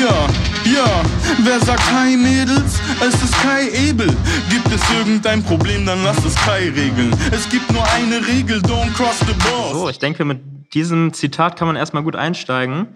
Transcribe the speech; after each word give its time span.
Ja, 0.00 0.26
ja, 0.64 1.02
wer 1.42 1.60
sagt 1.60 1.92
Hi 1.92 2.16
Mädels? 2.16 2.80
Es 3.06 3.22
ist 3.22 3.34
Kai 3.42 3.68
Ebel. 3.68 4.06
Gibt 4.48 4.72
es 4.72 4.80
irgendein 4.98 5.42
Problem, 5.42 5.84
dann 5.84 6.02
lass 6.02 6.24
es 6.24 6.34
Kai 6.36 6.70
regeln. 6.70 7.14
Es 7.30 7.46
gibt 7.50 7.70
nur 7.70 7.84
eine 7.92 8.26
Regel, 8.26 8.60
don't 8.60 8.94
cross 8.94 9.18
the 9.18 9.34
boss. 9.34 9.72
So, 9.72 9.90
ich 9.90 9.98
denke, 9.98 10.24
mit 10.24 10.72
diesem 10.72 11.12
Zitat 11.12 11.56
kann 11.56 11.66
man 11.66 11.76
erstmal 11.76 12.02
gut 12.02 12.16
einsteigen. 12.16 12.86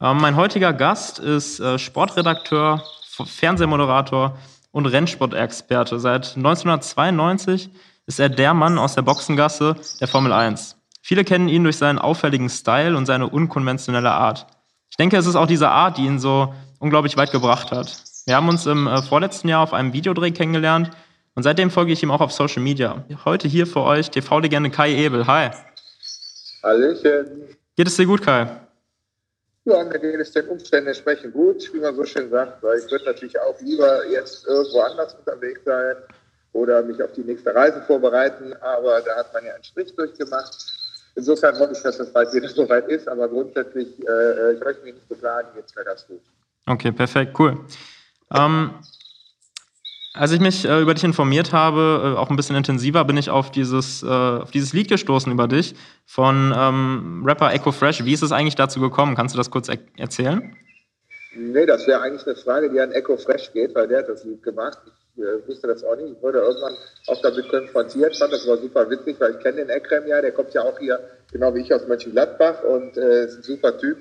Ähm, 0.00 0.18
mein 0.18 0.36
heutiger 0.36 0.72
Gast 0.72 1.18
ist 1.18 1.58
äh, 1.58 1.80
Sportredakteur, 1.80 2.84
Fernsehmoderator 3.24 4.38
und 4.70 4.86
Rennsportexperte. 4.86 5.98
Seit 5.98 6.36
1992 6.36 7.70
ist 8.06 8.20
er 8.20 8.28
der 8.28 8.54
Mann 8.54 8.78
aus 8.78 8.94
der 8.94 9.02
Boxengasse 9.02 9.74
der 10.00 10.06
Formel 10.06 10.32
1. 10.32 10.76
Viele 11.00 11.24
kennen 11.24 11.48
ihn 11.48 11.64
durch 11.64 11.78
seinen 11.78 11.98
auffälligen 11.98 12.48
Style 12.48 12.96
und 12.96 13.06
seine 13.06 13.28
unkonventionelle 13.28 14.12
Art. 14.12 14.46
Ich 14.92 14.98
denke, 14.98 15.16
es 15.16 15.24
ist 15.24 15.36
auch 15.36 15.46
diese 15.46 15.70
Art, 15.70 15.96
die 15.96 16.04
ihn 16.04 16.18
so 16.18 16.52
unglaublich 16.78 17.16
weit 17.16 17.32
gebracht 17.32 17.72
hat. 17.72 17.96
Wir 18.26 18.36
haben 18.36 18.50
uns 18.50 18.66
im 18.66 18.86
äh, 18.86 19.00
vorletzten 19.00 19.48
Jahr 19.48 19.62
auf 19.62 19.72
einem 19.72 19.94
Videodreh 19.94 20.32
kennengelernt 20.32 20.90
und 21.34 21.44
seitdem 21.44 21.70
folge 21.70 21.92
ich 21.92 22.02
ihm 22.02 22.10
auch 22.10 22.20
auf 22.20 22.30
Social 22.30 22.62
Media. 22.62 23.02
Heute 23.24 23.48
hier 23.48 23.66
für 23.66 23.80
euch 23.80 24.10
TV-Legende 24.10 24.68
Kai 24.68 24.92
Ebel. 24.94 25.26
Hi. 25.26 25.50
Hallöchen. 26.62 27.48
Geht 27.74 27.86
es 27.86 27.96
dir 27.96 28.04
gut, 28.04 28.20
Kai? 28.20 28.48
Ja, 29.64 29.82
mir 29.82 29.98
geht 29.98 30.20
es 30.20 30.32
den 30.32 30.46
Umständen 30.48 30.88
entsprechend 30.88 31.32
gut, 31.32 31.72
wie 31.72 31.80
man 31.80 31.96
so 31.96 32.04
schön 32.04 32.28
sagt, 32.28 32.62
weil 32.62 32.78
ich 32.78 32.90
würde 32.90 33.06
natürlich 33.06 33.40
auch 33.40 33.58
lieber 33.62 34.06
jetzt 34.08 34.46
irgendwo 34.46 34.80
anders 34.80 35.14
unterwegs 35.14 35.62
sein 35.64 35.96
oder 36.52 36.82
mich 36.82 37.02
auf 37.02 37.12
die 37.12 37.22
nächste 37.22 37.54
Reise 37.54 37.80
vorbereiten, 37.86 38.52
aber 38.60 39.00
da 39.00 39.16
hat 39.16 39.32
man 39.32 39.46
ja 39.46 39.54
einen 39.54 39.64
Strich 39.64 39.96
durchgemacht. 39.96 40.81
Insofern 41.14 41.58
hoffe 41.58 41.72
ich, 41.72 41.82
dass 41.82 41.98
das 41.98 42.12
bald 42.12 42.32
wieder 42.32 42.48
soweit 42.54 42.88
ist, 42.88 43.08
aber 43.08 43.28
grundsätzlich, 43.28 43.88
äh, 44.06 44.54
ich 44.54 44.60
möchte 44.60 44.84
mich 44.84 44.94
nicht 44.94 45.08
beklagen, 45.08 45.48
jetzt 45.56 45.76
wäre 45.76 45.86
das 45.86 46.06
gut. 46.06 46.20
Okay, 46.66 46.92
perfekt, 46.92 47.38
cool. 47.38 47.58
Ähm, 48.32 48.74
als 50.14 50.30
ich 50.30 50.40
mich 50.40 50.66
äh, 50.66 50.80
über 50.80 50.94
dich 50.94 51.04
informiert 51.04 51.52
habe, 51.52 52.14
äh, 52.14 52.18
auch 52.18 52.28
ein 52.28 52.36
bisschen 52.36 52.56
intensiver, 52.56 53.04
bin 53.04 53.16
ich 53.16 53.30
auf 53.30 53.50
dieses, 53.50 54.02
äh, 54.02 54.06
auf 54.06 54.50
dieses 54.50 54.72
Lied 54.72 54.88
gestoßen 54.88 55.32
über 55.32 55.48
dich 55.48 55.74
von 56.04 56.52
ähm, 56.56 57.22
Rapper 57.26 57.52
Echo 57.52 57.72
Fresh. 57.72 58.04
Wie 58.04 58.12
ist 58.12 58.22
es 58.22 58.30
eigentlich 58.30 58.54
dazu 58.54 58.80
gekommen? 58.80 59.16
Kannst 59.16 59.34
du 59.34 59.38
das 59.38 59.50
kurz 59.50 59.68
er 59.68 59.78
erzählen? 59.96 60.54
Nee, 61.34 61.64
das 61.64 61.86
wäre 61.86 62.02
eigentlich 62.02 62.26
eine 62.26 62.36
Frage, 62.36 62.70
die 62.70 62.78
an 62.78 62.92
Echo 62.92 63.16
Fresh 63.16 63.52
geht, 63.52 63.74
weil 63.74 63.88
der 63.88 64.00
hat 64.00 64.08
das 64.08 64.24
Lied 64.24 64.42
gemacht. 64.42 64.78
Ich 64.86 64.92
äh, 65.16 65.46
wusste 65.46 65.66
das 65.66 65.84
auch 65.84 65.96
nicht. 65.96 66.16
Ich 66.16 66.22
wurde 66.22 66.38
irgendwann 66.38 66.76
auch 67.06 67.20
damit 67.22 67.48
konfrontiert, 67.48 68.16
fand 68.16 68.32
das 68.32 68.46
war 68.46 68.56
super 68.56 68.88
witzig, 68.88 69.16
weil 69.18 69.32
ich 69.32 69.40
kenne 69.40 69.58
den 69.58 69.68
Ekrem 69.68 70.06
ja, 70.06 70.20
der 70.20 70.32
kommt 70.32 70.54
ja 70.54 70.62
auch 70.62 70.78
hier, 70.78 70.98
genau 71.32 71.54
wie 71.54 71.60
ich, 71.60 71.72
aus 71.74 71.86
Mönchengladbach 71.86 72.62
und 72.64 72.96
äh, 72.96 73.24
ist 73.26 73.38
ein 73.38 73.42
super 73.42 73.76
Typ. 73.78 73.98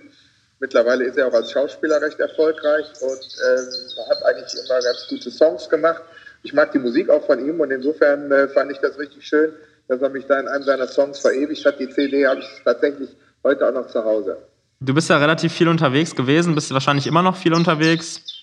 Mittlerweile 0.60 1.06
ist 1.06 1.18
er 1.18 1.28
auch 1.28 1.34
als 1.34 1.52
Schauspieler 1.52 2.02
recht 2.02 2.20
erfolgreich 2.20 2.86
und 3.02 3.10
ähm, 3.10 4.10
hat 4.10 4.24
eigentlich 4.24 4.54
immer 4.54 4.80
ganz 4.82 5.08
gute 5.10 5.32
Songs 5.32 5.68
gemacht. 5.70 6.04
Ich 6.44 6.54
mag 6.54 6.72
die 6.72 6.80
Musik 6.80 7.10
auch 7.10 7.26
von 7.26 7.44
ihm 7.46 7.60
und 7.60 7.72
insofern 7.72 8.32
äh, 8.32 8.48
fand 8.48 8.72
ich 8.72 8.78
das 8.78 8.98
richtig 9.00 9.26
schön, 9.26 9.54
dass 9.88 10.02
er 10.02 10.10
mich 10.10 10.26
da 10.28 10.40
in 10.40 10.48
einem 10.48 10.64
seiner 10.64 10.88
Songs 10.88 11.20
verewigt 11.20 11.66
hat. 11.66 11.80
Die 11.80 11.90
CD 11.90 12.28
habe 12.28 12.42
ich 12.42 12.48
tatsächlich 12.64 13.10
heute 13.44 13.68
auch 13.68 13.74
noch 13.74 13.88
zu 13.88 14.04
Hause. 14.04 14.38
Du 14.80 14.94
bist 14.94 15.10
ja 15.10 15.18
relativ 15.18 15.54
viel 15.54 15.68
unterwegs 15.68 16.16
gewesen, 16.16 16.56
bist 16.56 16.72
wahrscheinlich 16.74 17.06
immer 17.08 17.22
noch 17.22 17.36
viel 17.36 17.54
unterwegs. 17.54 18.41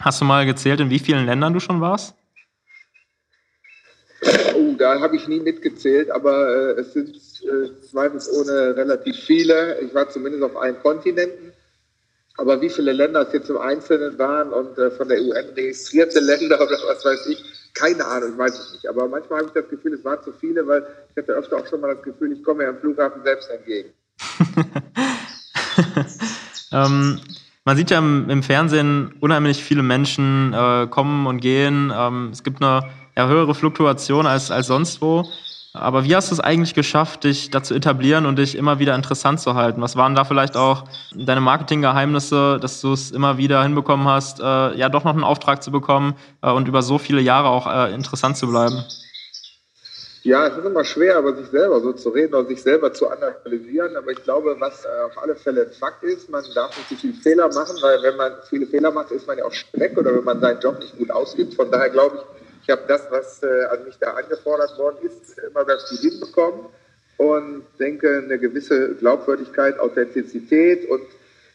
Hast 0.00 0.20
du 0.20 0.24
mal 0.24 0.46
gezählt, 0.46 0.80
in 0.80 0.88
wie 0.88 0.98
vielen 0.98 1.26
Ländern 1.26 1.52
du 1.52 1.60
schon 1.60 1.82
warst? 1.82 2.14
Oh, 4.54 4.74
da 4.78 4.98
habe 4.98 5.16
ich 5.16 5.28
nie 5.28 5.40
mitgezählt, 5.40 6.10
aber 6.10 6.74
äh, 6.76 6.80
es 6.80 6.94
sind 6.94 7.10
äh, 7.10 7.80
zweifelsohne 7.82 8.76
relativ 8.76 9.16
viele. 9.16 9.78
Ich 9.80 9.94
war 9.94 10.08
zumindest 10.08 10.42
auf 10.42 10.56
allen 10.56 10.78
Kontinenten. 10.80 11.52
Aber 12.38 12.62
wie 12.62 12.70
viele 12.70 12.92
Länder 12.92 13.26
es 13.26 13.32
jetzt 13.34 13.50
im 13.50 13.58
Einzelnen 13.58 14.18
waren 14.18 14.50
und 14.52 14.78
äh, 14.78 14.90
von 14.90 15.08
der 15.08 15.20
UN 15.20 15.50
registrierte 15.54 16.20
Länder 16.20 16.56
oder 16.56 16.78
was 16.86 17.04
weiß 17.04 17.26
ich, 17.26 17.44
keine 17.74 18.04
Ahnung, 18.06 18.30
ich 18.32 18.38
weiß 18.38 18.58
es 18.58 18.72
nicht. 18.72 18.88
Aber 18.88 19.06
manchmal 19.06 19.40
habe 19.40 19.48
ich 19.48 19.54
das 19.62 19.68
Gefühl, 19.68 19.94
es 19.94 20.04
waren 20.04 20.22
zu 20.22 20.32
viele, 20.32 20.66
weil 20.66 20.86
ich 21.10 21.22
hatte 21.22 21.32
öfter 21.32 21.58
auch 21.58 21.66
schon 21.66 21.82
mal 21.82 21.94
das 21.94 22.02
Gefühl, 22.02 22.32
ich 22.32 22.42
komme 22.42 22.62
ja 22.62 22.70
am 22.70 22.78
Flughafen 22.78 23.22
selbst 23.22 23.50
entgegen. 23.50 23.90
ähm, 26.72 27.20
man 27.70 27.76
sieht 27.76 27.92
ja 27.92 27.98
im, 27.98 28.28
im, 28.28 28.42
Fernsehen 28.42 29.14
unheimlich 29.20 29.62
viele 29.62 29.84
Menschen 29.84 30.52
äh, 30.52 30.88
kommen 30.88 31.28
und 31.28 31.38
gehen. 31.38 31.92
Ähm, 31.96 32.30
es 32.32 32.42
gibt 32.42 32.60
eine 32.60 32.82
ja, 33.16 33.28
höhere 33.28 33.54
Fluktuation 33.54 34.26
als, 34.26 34.50
als 34.50 34.66
sonst 34.66 35.00
wo. 35.00 35.24
Aber 35.72 36.02
wie 36.02 36.16
hast 36.16 36.32
du 36.32 36.34
es 36.34 36.40
eigentlich 36.40 36.74
geschafft, 36.74 37.22
dich 37.22 37.48
dazu 37.50 37.72
etablieren 37.74 38.26
und 38.26 38.40
dich 38.40 38.56
immer 38.56 38.80
wieder 38.80 38.96
interessant 38.96 39.38
zu 39.38 39.54
halten? 39.54 39.80
Was 39.82 39.94
waren 39.94 40.16
da 40.16 40.24
vielleicht 40.24 40.56
auch 40.56 40.82
deine 41.14 41.40
Marketinggeheimnisse, 41.40 42.58
dass 42.60 42.80
du 42.80 42.92
es 42.92 43.12
immer 43.12 43.38
wieder 43.38 43.62
hinbekommen 43.62 44.08
hast, 44.08 44.40
äh, 44.40 44.76
ja 44.76 44.88
doch 44.88 45.04
noch 45.04 45.14
einen 45.14 45.22
Auftrag 45.22 45.62
zu 45.62 45.70
bekommen 45.70 46.14
äh, 46.42 46.50
und 46.50 46.66
über 46.66 46.82
so 46.82 46.98
viele 46.98 47.20
Jahre 47.20 47.50
auch 47.50 47.68
äh, 47.68 47.94
interessant 47.94 48.36
zu 48.36 48.48
bleiben? 48.48 48.82
Ja, 50.22 50.46
es 50.46 50.56
ist 50.58 50.66
immer 50.66 50.84
schwer, 50.84 51.16
aber 51.16 51.34
sich 51.34 51.46
selber 51.46 51.80
so 51.80 51.94
zu 51.94 52.10
reden 52.10 52.34
und 52.34 52.46
sich 52.48 52.62
selber 52.62 52.92
zu 52.92 53.08
analysieren. 53.08 53.96
Aber 53.96 54.10
ich 54.10 54.22
glaube, 54.22 54.54
was 54.58 54.84
äh, 54.84 54.88
auf 55.06 55.16
alle 55.16 55.34
Fälle 55.34 55.62
ein 55.62 55.72
Fakt 55.72 56.02
ist, 56.02 56.28
man 56.28 56.44
darf 56.54 56.76
nicht 56.76 56.88
zu 56.90 56.96
viele 56.96 57.14
Fehler 57.14 57.48
machen, 57.48 57.76
weil 57.80 58.02
wenn 58.02 58.16
man 58.16 58.34
viele 58.48 58.66
Fehler 58.66 58.90
macht, 58.90 59.10
ist 59.12 59.26
man 59.26 59.38
ja 59.38 59.44
auch 59.46 59.52
Streck 59.52 59.96
oder 59.96 60.14
wenn 60.14 60.24
man 60.24 60.40
seinen 60.40 60.60
Job 60.60 60.78
nicht 60.78 60.98
gut 60.98 61.10
ausübt. 61.10 61.54
Von 61.54 61.70
daher 61.70 61.88
glaube 61.88 62.16
ich, 62.16 62.40
ich 62.64 62.70
habe 62.70 62.82
das, 62.86 63.10
was 63.10 63.42
äh, 63.42 63.64
an 63.64 63.84
mich 63.86 63.96
da 63.98 64.12
angefordert 64.12 64.76
worden 64.76 64.98
ist, 65.02 65.38
immer 65.38 65.64
ganz 65.64 65.88
gut 65.88 66.00
hinbekommen 66.00 66.66
und 67.16 67.64
denke, 67.78 68.22
eine 68.22 68.38
gewisse 68.38 68.94
Glaubwürdigkeit, 68.96 69.78
Authentizität 69.78 70.88
und 70.90 71.02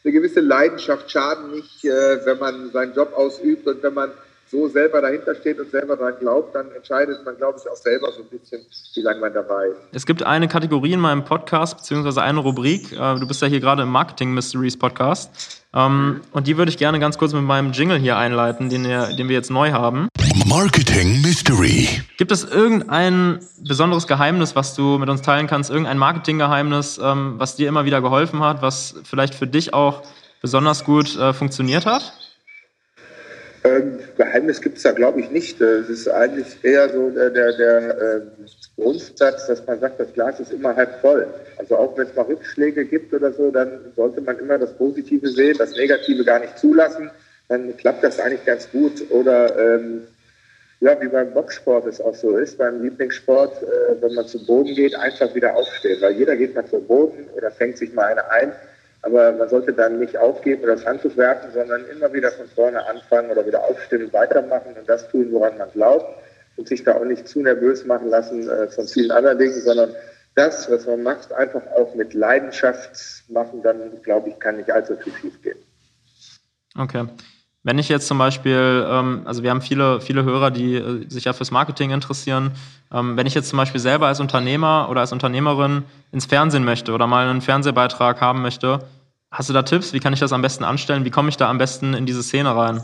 eine 0.03 0.11
gewisse 0.11 0.39
Leidenschaft 0.39 1.11
schaden 1.11 1.51
nicht, 1.51 1.85
äh, 1.85 2.25
wenn 2.25 2.39
man 2.39 2.71
seinen 2.71 2.95
Job 2.95 3.13
ausübt 3.13 3.67
und 3.67 3.83
wenn 3.83 3.93
man 3.93 4.11
so 4.47 4.67
selber 4.67 5.01
dahinter 5.01 5.35
steht 5.35 5.59
und 5.59 5.71
selber 5.71 5.97
daran 5.97 6.15
glaubt, 6.19 6.55
dann 6.55 6.71
entscheidet 6.71 7.25
man, 7.25 7.35
glaube 7.37 7.59
ich, 7.61 7.69
auch 7.69 7.75
selber 7.75 8.11
so 8.11 8.21
ein 8.21 8.29
bisschen, 8.29 8.61
wie 8.93 9.01
lange 9.01 9.19
man 9.19 9.33
dabei 9.33 9.67
ist. 9.67 9.79
Es 9.91 10.05
gibt 10.05 10.23
eine 10.23 10.47
Kategorie 10.47 10.93
in 10.93 10.99
meinem 10.99 11.25
Podcast, 11.25 11.77
beziehungsweise 11.77 12.21
eine 12.21 12.39
Rubrik. 12.39 12.91
Äh, 12.91 13.19
du 13.19 13.27
bist 13.27 13.41
ja 13.41 13.47
hier 13.47 13.59
gerade 13.59 13.83
im 13.83 13.89
Marketing 13.89 14.33
Mysteries 14.33 14.77
Podcast. 14.77 15.63
Ähm, 15.73 16.21
und 16.31 16.47
die 16.47 16.57
würde 16.57 16.69
ich 16.69 16.77
gerne 16.77 16.99
ganz 16.99 17.17
kurz 17.17 17.33
mit 17.33 17.43
meinem 17.43 17.71
Jingle 17.71 17.97
hier 17.97 18.17
einleiten, 18.17 18.69
den 18.69 18.85
wir, 18.85 19.35
jetzt 19.35 19.49
neu 19.49 19.71
haben. 19.71 20.07
Marketing 20.45 21.21
Mystery. 21.21 21.89
Gibt 22.17 22.31
es 22.31 22.43
irgendein 22.43 23.39
besonderes 23.61 24.05
Geheimnis, 24.05 24.55
was 24.55 24.75
du 24.75 24.99
mit 24.99 25.09
uns 25.09 25.21
teilen 25.23 25.47
kannst? 25.47 25.71
Irgendein 25.71 25.97
Marketinggeheimnis, 25.97 26.99
ähm, 27.03 27.35
was 27.37 27.55
dir 27.55 27.67
immer 27.67 27.85
wieder 27.85 28.01
geholfen 28.01 28.41
hat, 28.41 28.61
was 28.61 28.95
vielleicht 29.03 29.33
für 29.33 29.47
dich 29.47 29.73
auch 29.73 30.03
besonders 30.41 30.85
gut 30.85 31.17
äh, 31.17 31.33
funktioniert 31.33 31.85
hat? 31.87 32.13
Ähm, 33.65 33.97
Geheimnis 34.15 34.61
gibt 34.61 34.77
es 34.77 34.83
da, 34.83 34.91
glaube 34.91 35.19
ich, 35.19 35.31
nicht. 35.31 35.59
Es 35.59 35.89
ist 35.89 36.07
eigentlich 36.07 36.63
eher 36.63 36.87
so 36.89 37.09
der, 37.09 37.31
der, 37.31 37.57
der 37.57 38.01
äh, 38.01 38.21
Grundsatz, 38.79 39.47
dass 39.47 39.65
man 39.65 39.79
sagt, 39.79 39.99
das 39.99 40.13
Glas 40.13 40.39
ist 40.39 40.53
immer 40.53 40.75
halb 40.75 41.01
voll. 41.01 41.25
Also 41.57 41.75
auch 41.75 41.97
wenn 41.97 42.05
es 42.05 42.15
mal 42.15 42.25
Rückschläge 42.25 42.85
gibt 42.85 43.11
oder 43.11 43.33
so, 43.33 43.49
dann 43.49 43.79
sollte 43.95 44.21
man 44.21 44.37
immer 44.37 44.59
das 44.59 44.73
Positive 44.73 45.27
sehen, 45.29 45.55
das 45.57 45.71
Negative 45.71 46.23
gar 46.23 46.39
nicht 46.39 46.59
zulassen. 46.59 47.09
Dann 47.47 47.75
klappt 47.77 48.03
das 48.03 48.19
eigentlich 48.19 48.45
ganz 48.45 48.69
gut. 48.69 49.09
Oder 49.09 49.57
ähm, 49.57 50.01
ja, 50.79 51.01
wie 51.01 51.07
beim 51.07 51.33
Boxsport 51.33 51.87
es 51.87 51.99
auch 51.99 52.13
so 52.13 52.37
ist, 52.37 52.59
beim 52.59 52.83
Lieblingssport, 52.83 53.63
äh, 53.63 53.99
wenn 53.99 54.13
man 54.13 54.27
zu 54.27 54.45
Boden 54.45 54.75
geht, 54.75 54.95
einfach 54.95 55.33
wieder 55.33 55.55
aufstehen. 55.55 55.99
Weil 56.01 56.13
jeder 56.13 56.35
geht 56.35 56.53
mal 56.53 56.67
zu 56.67 56.79
Boden 56.81 57.27
oder 57.35 57.49
fängt 57.49 57.79
sich 57.79 57.93
mal 57.93 58.05
eine 58.11 58.29
ein 58.29 58.51
aber 59.05 59.31
man 59.33 59.47
sollte 59.47 59.71
dann 59.71 59.99
nicht 59.99 60.17
aufgeben 60.17 60.63
oder 60.63 60.73
das 60.75 60.85
Handtuch 60.85 61.15
werfen, 61.15 61.51
sondern 61.53 61.85
immer 61.85 62.11
wieder 62.11 62.31
von 62.31 62.47
vorne 62.47 62.83
anfangen 62.87 63.29
oder 63.29 63.45
wieder 63.45 63.63
aufstehen 63.63 64.05
und 64.05 64.13
weitermachen 64.13 64.75
und 64.75 64.89
das 64.89 65.07
tun, 65.09 65.27
woran 65.31 65.59
man 65.59 65.71
glaubt 65.71 66.07
und 66.57 66.67
sich 66.67 66.83
da 66.83 66.95
auch 66.95 67.05
nicht 67.05 67.27
zu 67.27 67.41
nervös 67.41 67.85
machen 67.85 68.09
lassen 68.09 68.49
äh, 68.49 68.67
von 68.67 68.87
vielen 68.87 69.11
anderen 69.11 69.37
Dingen, 69.37 69.61
sondern 69.61 69.93
das, 70.33 70.69
was 70.71 70.87
man 70.87 71.03
macht, 71.03 71.31
einfach 71.33 71.61
auch 71.77 71.93
mit 71.93 72.15
Leidenschaft 72.15 73.23
machen, 73.29 73.61
dann 73.61 74.01
glaube 74.01 74.29
ich, 74.29 74.39
kann 74.39 74.57
nicht 74.57 74.71
allzu 74.71 74.95
viel 74.97 75.13
schief 75.13 75.39
gehen. 75.43 75.59
Okay. 76.75 77.05
Wenn 77.65 77.79
ich 77.79 77.89
jetzt 77.89 78.05
zum 78.05 78.19
Beispiel, 78.19 78.85
ähm, 78.87 79.23
also 79.25 79.41
wir 79.41 79.49
haben 79.49 79.59
viele, 79.59 79.99
viele 79.99 80.23
Hörer, 80.23 80.51
die 80.51 80.75
äh, 80.75 81.09
sich 81.09 81.23
ja 81.23 81.33
fürs 81.33 81.49
Marketing 81.49 81.89
interessieren. 81.89 82.51
Ähm, 82.93 83.17
wenn 83.17 83.25
ich 83.25 83.33
jetzt 83.33 83.49
zum 83.49 83.57
Beispiel 83.57 83.81
selber 83.81 84.05
als 84.05 84.19
Unternehmer 84.19 84.87
oder 84.91 85.01
als 85.01 85.11
Unternehmerin 85.11 85.81
ins 86.11 86.27
Fernsehen 86.27 86.63
möchte 86.63 86.91
oder 86.91 87.07
mal 87.07 87.27
einen 87.27 87.41
Fernsehbeitrag 87.41 88.21
haben 88.21 88.43
möchte, 88.43 88.81
hast 89.31 89.49
du 89.49 89.53
da 89.53 89.63
Tipps? 89.63 89.93
Wie 89.93 89.99
kann 89.99 90.13
ich 90.13 90.19
das 90.19 90.31
am 90.31 90.43
besten 90.43 90.63
anstellen? 90.63 91.05
Wie 91.05 91.09
komme 91.09 91.29
ich 91.29 91.37
da 91.37 91.49
am 91.49 91.57
besten 91.57 91.95
in 91.95 92.05
diese 92.05 92.21
Szene 92.21 92.55
rein? 92.55 92.83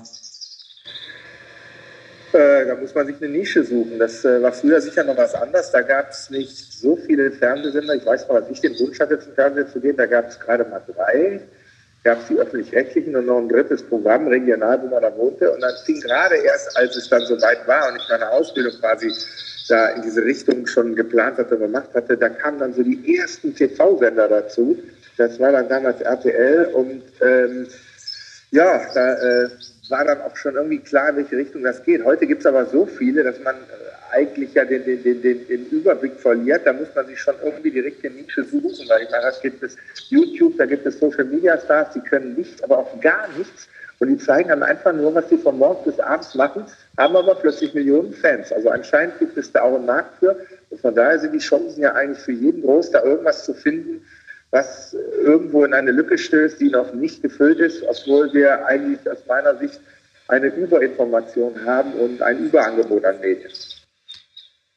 Äh, 2.34 2.66
da 2.66 2.74
muss 2.74 2.96
man 2.96 3.06
sich 3.06 3.18
eine 3.22 3.30
Nische 3.30 3.64
suchen. 3.64 4.00
Das 4.00 4.26
äh, 4.26 4.42
war 4.42 4.52
früher 4.52 4.82
sicher 4.82 5.04
noch 5.04 5.16
was 5.16 5.36
anderes. 5.36 5.70
Da 5.70 5.82
gab 5.84 6.10
es 6.10 6.32
nicht 6.32 6.74
so 6.74 6.96
viele 6.96 7.32
Fernsehsender. 7.32 7.94
Ich 7.94 8.06
weiß 8.08 8.28
noch, 8.28 8.36
als 8.36 8.50
ich 8.50 8.62
den 8.62 8.74
Wunsch 8.80 9.00
hatte, 9.00 9.20
zum 9.20 9.34
Fernsehen 9.34 9.68
zu 9.68 9.80
gehen, 9.80 9.96
da 9.96 10.08
gab 10.08 10.28
es 10.28 10.40
gerade 10.40 10.64
mal 10.64 10.82
drei 10.88 11.40
gab 12.04 12.20
es 12.20 12.28
die 12.28 12.38
öffentlich-rechtlichen 12.38 13.16
und 13.16 13.28
noch 13.28 13.38
ein 13.38 13.50
drittes 13.50 13.84
Programm 13.84 14.28
regional, 14.28 14.82
wo 14.82 14.88
man 14.88 15.02
da 15.04 15.16
wohnte. 15.16 15.52
Und 15.52 15.62
dann 15.62 15.74
fing 15.86 16.00
gerade 16.02 16.36
erst, 16.36 16.76
als 16.78 16.96
es 16.96 17.10
dann 17.10 17.22
soweit 17.22 17.68
war 17.68 17.90
und 17.90 17.98
ich 17.98 18.10
meine 18.10 18.30
Ausbildung 18.30 18.74
quasi 18.80 19.12
da 19.70 19.90
in 19.90 20.02
diese 20.02 20.24
Richtung 20.24 20.66
schon 20.68 20.96
geplant 20.96 21.38
hatte, 21.38 21.58
gemacht 21.58 21.90
hatte, 21.94 22.18
da 22.18 22.30
kamen 22.30 22.60
dann 22.60 22.74
so 22.74 22.84
die 22.84 23.18
ersten 23.18 23.56
TV-Sender 23.56 24.28
dazu. 24.28 24.78
Das 25.18 25.40
war 25.40 25.52
dann 25.52 25.70
damals 25.70 26.02
RTL 26.02 26.66
und 26.74 27.04
ähm, 27.22 27.68
ja, 28.50 28.82
da 28.94 29.14
äh, 29.14 29.50
war 29.90 30.06
dann 30.06 30.22
auch 30.22 30.36
schon 30.36 30.56
irgendwie 30.56 30.80
klar, 30.80 31.10
in 31.10 31.18
welche 31.18 31.38
Richtung 31.38 31.64
das 31.64 31.84
geht. 31.84 32.04
Heute 32.04 32.26
gibt 32.28 32.42
es 32.42 32.46
aber 32.46 32.66
so 32.66 32.86
viele, 32.86 33.24
dass 33.24 33.40
man 33.40 33.56
äh, 33.56 33.91
eigentlich 34.12 34.54
ja 34.54 34.66
den, 34.66 34.84
den, 34.84 35.04
den, 35.04 35.22
den, 35.22 35.66
Überblick 35.70 36.20
verliert. 36.20 36.66
Da 36.66 36.74
muss 36.74 36.88
man 36.96 37.08
sich 37.08 37.20
schon 37.20 37.36
irgendwie 37.44 37.72
die 37.72 37.80
richtige 37.80 38.12
Nische 38.12 38.44
suchen. 38.44 38.88
Weil 38.90 39.04
ich 39.04 39.10
meine, 39.10 39.24
da 39.24 39.32
gibt 39.42 39.64
es 39.64 39.78
YouTube, 40.10 40.58
da 40.58 40.66
gibt 40.66 40.86
es 40.86 41.00
Social 41.00 41.26
Media 41.26 41.58
Stars, 41.60 41.94
die 41.94 42.02
können 42.02 42.36
nichts, 42.36 42.62
aber 42.64 42.80
auch 42.80 43.00
gar 43.02 43.28
nichts. 43.38 43.68
Und 44.00 44.08
die 44.08 44.18
zeigen 44.18 44.50
dann 44.50 44.64
einfach 44.64 44.94
nur, 44.94 45.14
was 45.14 45.30
sie 45.30 45.38
von 45.38 45.60
morgens 45.60 45.86
bis 45.86 46.00
abends 46.00 46.34
machen, 46.34 46.66
haben 46.98 47.16
aber 47.16 47.36
plötzlich 47.36 47.74
Millionen 47.74 48.14
Fans. 48.14 48.52
Also 48.52 48.70
anscheinend 48.70 49.20
gibt 49.20 49.38
es 49.38 49.52
da 49.52 49.62
auch 49.62 49.76
einen 49.76 49.86
Markt 49.86 50.18
für. 50.18 50.36
Und 50.72 50.82
von 50.82 50.96
daher 50.96 51.20
sind 51.20 51.34
die 51.34 51.40
Chancen 51.40 51.82
ja 51.82 51.94
eigentlich 51.94 52.20
für 52.20 52.32
jeden 52.32 52.64
groß, 52.64 52.92
da 52.92 53.04
irgendwas 53.04 53.46
zu 53.46 53.54
finden, 53.54 54.04
was 54.50 54.96
irgendwo 55.24 55.64
in 55.66 55.74
eine 55.74 55.92
Lücke 55.92 56.18
stößt, 56.18 56.60
die 56.60 56.70
noch 56.70 56.94
nicht 56.94 57.22
gefüllt 57.22 57.60
ist, 57.60 57.84
obwohl 57.84 58.34
wir 58.34 58.66
eigentlich 58.66 59.00
aus 59.10 59.26
meiner 59.28 59.56
Sicht 59.58 59.80
eine 60.28 60.48
Überinformation 60.48 61.54
haben 61.66 61.94
und 61.94 62.22
ein 62.22 62.46
Überangebot 62.46 63.06
an 63.06 63.20
Medien. 63.20 63.52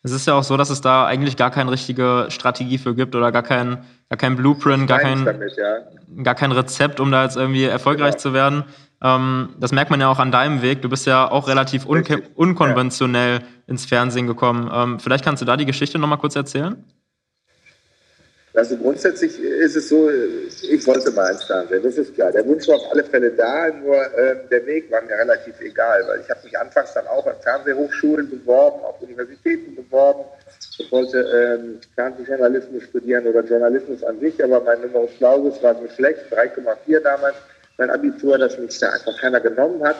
Es 0.04 0.12
ist 0.12 0.26
ja 0.26 0.34
auch 0.34 0.44
so, 0.44 0.58
dass 0.58 0.68
es 0.68 0.82
da 0.82 1.06
eigentlich 1.06 1.36
gar 1.36 1.50
keine 1.50 1.70
richtige 1.70 2.26
Strategie 2.28 2.76
für 2.76 2.94
gibt 2.94 3.16
oder 3.16 3.32
gar 3.32 3.42
kein, 3.42 3.78
gar 4.10 4.18
kein 4.18 4.36
Blueprint, 4.36 4.86
gar 4.86 4.98
kein, 4.98 5.24
damit, 5.24 5.56
ja. 5.56 6.22
gar 6.22 6.34
kein 6.34 6.52
Rezept, 6.52 7.00
um 7.00 7.10
da 7.10 7.24
jetzt 7.24 7.38
irgendwie 7.38 7.64
erfolgreich 7.64 8.12
genau. 8.12 8.20
zu 8.20 8.34
werden. 8.34 8.64
Ähm, 9.02 9.48
das 9.58 9.72
merkt 9.72 9.90
man 9.90 10.02
ja 10.02 10.08
auch 10.08 10.18
an 10.18 10.30
deinem 10.30 10.60
Weg. 10.60 10.82
Du 10.82 10.90
bist 10.90 11.06
ja 11.06 11.30
auch 11.30 11.48
relativ 11.48 11.86
unkonventionell 11.86 13.38
ja. 13.40 13.46
ins 13.66 13.86
Fernsehen 13.86 14.26
gekommen. 14.26 14.70
Ähm, 14.70 15.00
vielleicht 15.00 15.24
kannst 15.24 15.40
du 15.40 15.46
da 15.46 15.56
die 15.56 15.66
Geschichte 15.66 15.98
nochmal 15.98 16.18
kurz 16.18 16.36
erzählen? 16.36 16.84
Also 18.56 18.76
grundsätzlich 18.76 19.36
ist 19.40 19.74
es 19.74 19.88
so, 19.88 20.08
ich 20.08 20.86
wollte 20.86 21.10
mal 21.10 21.32
ins 21.32 21.42
Fernsehen, 21.42 21.82
das 21.82 21.98
ist 21.98 22.14
klar. 22.14 22.30
Der 22.30 22.46
Wunsch 22.46 22.68
war 22.68 22.76
auf 22.76 22.92
alle 22.92 23.02
Fälle 23.02 23.32
da, 23.32 23.68
nur 23.68 23.96
äh, 23.96 24.36
der 24.48 24.64
Weg 24.64 24.88
war 24.92 25.02
mir 25.02 25.18
relativ 25.18 25.60
egal, 25.60 26.04
weil 26.06 26.20
ich 26.20 26.30
habe 26.30 26.38
mich 26.44 26.56
anfangs 26.56 26.94
dann 26.94 27.08
auch 27.08 27.26
an 27.26 27.34
Fernsehhochschulen 27.42 28.30
beworben, 28.30 28.84
auf 28.84 29.02
Universitäten 29.02 29.74
beworben. 29.74 30.24
Ich 30.78 30.92
wollte 30.92 31.18
ähm, 31.18 31.80
Fernsehjournalismus 31.96 32.84
studieren 32.84 33.26
oder 33.26 33.40
Journalismus 33.40 34.04
an 34.04 34.20
sich, 34.20 34.42
aber 34.42 34.60
mein 34.60 34.82
Numerus 34.82 35.10
Clausus 35.18 35.60
war 35.60 35.74
so 35.74 35.88
schlecht, 35.88 36.20
3,4 36.30 37.00
damals, 37.00 37.34
mein 37.76 37.90
Abitur, 37.90 38.38
dass 38.38 38.56
mich 38.56 38.78
da 38.78 38.90
einfach 38.90 39.20
keiner 39.20 39.40
genommen 39.40 39.82
hat 39.82 39.96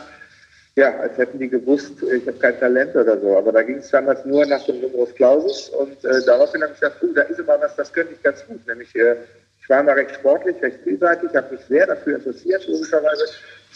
ja, 0.76 0.98
als 0.98 1.16
hätten 1.18 1.38
die 1.38 1.48
gewusst, 1.48 2.02
ich 2.02 2.26
habe 2.26 2.38
kein 2.38 2.58
Talent 2.58 2.96
oder 2.96 3.20
so. 3.20 3.36
Aber 3.36 3.52
da 3.52 3.62
ging 3.62 3.76
es 3.76 3.90
damals 3.90 4.24
nur 4.24 4.44
nach 4.44 4.64
dem 4.64 4.80
Numerus 4.80 5.14
Clausus 5.14 5.68
und 5.68 6.04
äh, 6.04 6.24
daraufhin 6.26 6.62
habe 6.62 6.72
ich 6.72 6.80
gesagt, 6.80 6.96
da 7.14 7.22
ist 7.22 7.38
immer 7.38 7.60
was, 7.60 7.76
das 7.76 7.92
könnte 7.92 8.14
ich 8.14 8.22
ganz 8.22 8.44
gut. 8.46 8.66
Nämlich, 8.66 8.94
äh, 8.96 9.16
ich 9.60 9.68
war 9.68 9.82
mal 9.82 9.92
recht 9.92 10.16
sportlich, 10.16 10.60
recht 10.62 10.80
vielseitig, 10.82 11.34
habe 11.34 11.54
mich 11.54 11.64
sehr 11.68 11.86
dafür 11.86 12.16
interessiert, 12.16 12.66
logischerweise, 12.66 13.24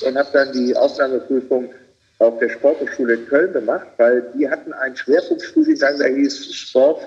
und 0.06 0.16
habe 0.16 0.28
dann 0.32 0.52
die 0.52 0.76
Aufnahmeprüfung 0.76 1.72
auf 2.18 2.38
der 2.40 2.48
Sporthochschule 2.48 3.14
in 3.14 3.26
Köln 3.28 3.52
gemacht, 3.52 3.86
weil 3.96 4.24
die 4.34 4.48
hatten 4.48 4.72
einen 4.72 4.96
Schwerpunktstudiengang, 4.96 5.98
der 5.98 6.08
hieß 6.08 6.52
Sport, 6.52 7.06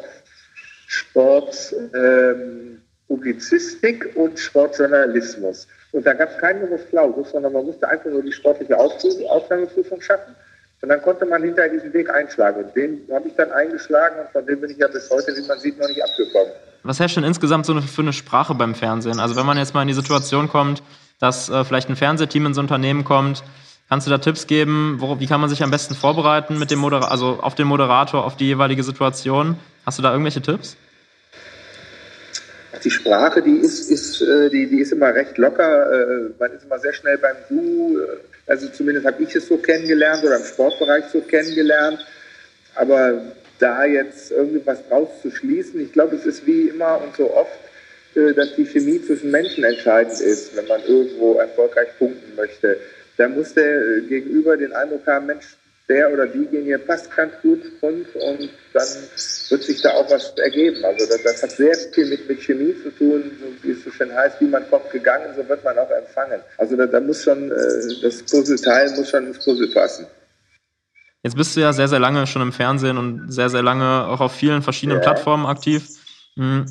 Sport, 0.87 1.75
ähm, 1.93 2.81
Publizistik 3.07 4.09
und 4.15 4.39
Sportjournalismus. 4.39 5.67
Und 5.91 6.05
da 6.05 6.13
gab 6.13 6.29
es 6.29 6.37
keinen 6.37 6.61
Numerus 6.61 6.87
Clausus, 6.89 7.31
sondern 7.31 7.53
man 7.53 7.65
musste 7.65 7.87
einfach 7.87 8.09
nur 8.09 8.23
die 8.23 8.31
sportliche 8.31 8.77
Aufnahmeprüfung 8.77 10.01
schaffen. 10.01 10.35
Und 10.81 10.89
dann 10.89 11.01
konnte 11.01 11.25
man 11.25 11.43
hinterher 11.43 11.71
diesen 11.71 11.93
Weg 11.93 12.09
einschlagen. 12.09 12.63
Und 12.63 12.75
den 12.75 13.01
habe 13.13 13.27
ich 13.27 13.35
dann 13.35 13.51
eingeschlagen 13.51 14.19
und 14.19 14.29
von 14.31 14.45
dem 14.45 14.61
bin 14.61 14.71
ich 14.71 14.77
ja 14.77 14.87
bis 14.87 15.09
heute, 15.11 15.35
wie 15.35 15.47
man 15.47 15.59
sieht, 15.59 15.79
noch 15.79 15.87
nicht 15.87 16.03
abgekommen. 16.03 16.53
Was 16.83 16.99
herrscht 16.99 17.17
denn 17.17 17.23
insgesamt 17.23 17.65
so 17.67 17.79
für 17.79 18.01
eine 18.01 18.13
Sprache 18.13 18.55
beim 18.55 18.73
Fernsehen? 18.73 19.19
Also 19.19 19.35
wenn 19.35 19.45
man 19.45 19.57
jetzt 19.57 19.75
mal 19.75 19.83
in 19.83 19.87
die 19.87 19.93
Situation 19.93 20.47
kommt, 20.47 20.81
dass 21.19 21.49
äh, 21.49 21.63
vielleicht 21.63 21.89
ein 21.89 21.95
Fernsehteam 21.95 22.47
ins 22.47 22.57
Unternehmen 22.57 23.03
kommt, 23.03 23.43
kannst 23.89 24.07
du 24.07 24.11
da 24.11 24.17
Tipps 24.17 24.47
geben? 24.47 24.95
Wo, 24.99 25.19
wie 25.19 25.27
kann 25.27 25.39
man 25.39 25.49
sich 25.49 25.61
am 25.61 25.69
besten 25.69 25.93
vorbereiten 25.93 26.57
mit 26.57 26.71
dem 26.71 26.79
Moderator, 26.79 27.11
also 27.11 27.39
auf 27.41 27.53
den 27.53 27.67
Moderator, 27.67 28.25
auf 28.25 28.35
die 28.35 28.47
jeweilige 28.47 28.81
Situation? 28.81 29.57
Hast 29.85 29.99
du 29.99 30.01
da 30.01 30.11
irgendwelche 30.11 30.41
Tipps? 30.41 30.77
Die 32.83 32.91
Sprache, 32.91 33.41
die 33.41 33.57
ist, 33.57 33.91
ist, 33.91 34.21
äh, 34.21 34.49
die, 34.49 34.67
die 34.67 34.79
ist 34.79 34.91
immer 34.91 35.13
recht 35.13 35.37
locker. 35.37 35.91
Äh, 35.91 36.29
man 36.39 36.53
ist 36.53 36.63
immer 36.63 36.79
sehr 36.79 36.93
schnell 36.93 37.17
beim 37.17 37.35
Du. 37.49 37.99
Äh, 37.99 38.17
also 38.47 38.67
zumindest 38.69 39.05
habe 39.05 39.21
ich 39.23 39.35
es 39.35 39.47
so 39.47 39.57
kennengelernt 39.57 40.23
oder 40.23 40.37
im 40.37 40.45
Sportbereich 40.45 41.05
so 41.11 41.21
kennengelernt. 41.21 41.99
Aber 42.75 43.21
da 43.59 43.85
jetzt 43.85 44.31
irgendwas 44.31 44.79
draus 44.87 45.09
zu 45.21 45.31
schließen, 45.31 45.81
ich 45.81 45.91
glaube, 45.91 46.15
es 46.15 46.25
ist 46.25 46.47
wie 46.47 46.69
immer 46.69 47.01
und 47.01 47.15
so 47.15 47.31
oft, 47.33 47.51
dass 48.13 48.55
die 48.55 48.65
Chemie 48.65 49.01
zwischen 49.01 49.31
Menschen 49.31 49.63
entscheidend 49.63 50.19
ist, 50.19 50.55
wenn 50.57 50.67
man 50.67 50.81
irgendwo 50.83 51.35
erfolgreich 51.35 51.87
punkten 51.97 52.35
möchte. 52.35 52.77
Da 53.15 53.29
muss 53.29 53.53
der 53.53 54.01
Gegenüber 54.01 54.57
den 54.57 54.73
Eindruck 54.73 55.05
haben, 55.07 55.27
Mensch, 55.27 55.45
der 55.91 56.11
oder 56.13 56.27
diejenige 56.27 56.79
passt 56.79 57.13
ganz 57.15 57.33
gut 57.41 57.61
und, 57.81 58.05
und 58.15 58.49
dann 58.73 58.87
wird 59.49 59.63
sich 59.63 59.81
da 59.81 59.89
auch 59.91 60.09
was 60.09 60.33
ergeben. 60.37 60.83
Also 60.85 61.05
das, 61.07 61.23
das 61.23 61.43
hat 61.43 61.51
sehr 61.51 61.75
viel 61.93 62.09
mit, 62.09 62.27
mit 62.29 62.41
Chemie 62.41 62.73
zu 62.81 62.89
tun, 62.91 63.31
so 63.39 63.63
wie 63.63 63.71
es 63.71 63.83
so 63.83 63.91
schön 63.91 64.13
heißt, 64.13 64.39
wie 64.39 64.45
man 64.45 64.67
kommt 64.69 64.89
gegangen, 64.91 65.33
so 65.35 65.47
wird 65.47 65.63
man 65.63 65.77
auch 65.77 65.89
empfangen. 65.89 66.39
Also 66.57 66.75
da, 66.77 66.85
da 66.85 66.99
muss 66.99 67.23
schon, 67.23 67.51
äh, 67.51 68.01
das 68.01 68.23
Puzzleteil 68.23 68.95
muss 68.95 69.09
schon 69.09 69.27
ins 69.27 69.43
Puzzle 69.43 69.67
passen. 69.73 70.05
Jetzt 71.23 71.35
bist 71.35 71.55
du 71.55 71.59
ja 71.59 71.73
sehr, 71.73 71.87
sehr 71.87 71.99
lange 71.99 72.25
schon 72.25 72.41
im 72.41 72.53
Fernsehen 72.53 72.97
und 72.97 73.31
sehr, 73.31 73.49
sehr 73.49 73.61
lange 73.61 74.07
auch 74.07 74.21
auf 74.21 74.31
vielen 74.31 74.61
verschiedenen 74.61 74.99
ja. 74.99 75.03
Plattformen 75.03 75.45
aktiv. 75.45 75.87
Hm, 76.35 76.65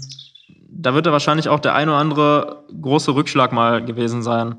da 0.72 0.94
wird 0.94 1.06
ja 1.06 1.12
wahrscheinlich 1.12 1.48
auch 1.48 1.60
der 1.60 1.74
ein 1.74 1.88
oder 1.88 1.98
andere 1.98 2.64
große 2.80 3.14
Rückschlag 3.14 3.52
mal 3.52 3.84
gewesen 3.84 4.22
sein. 4.22 4.56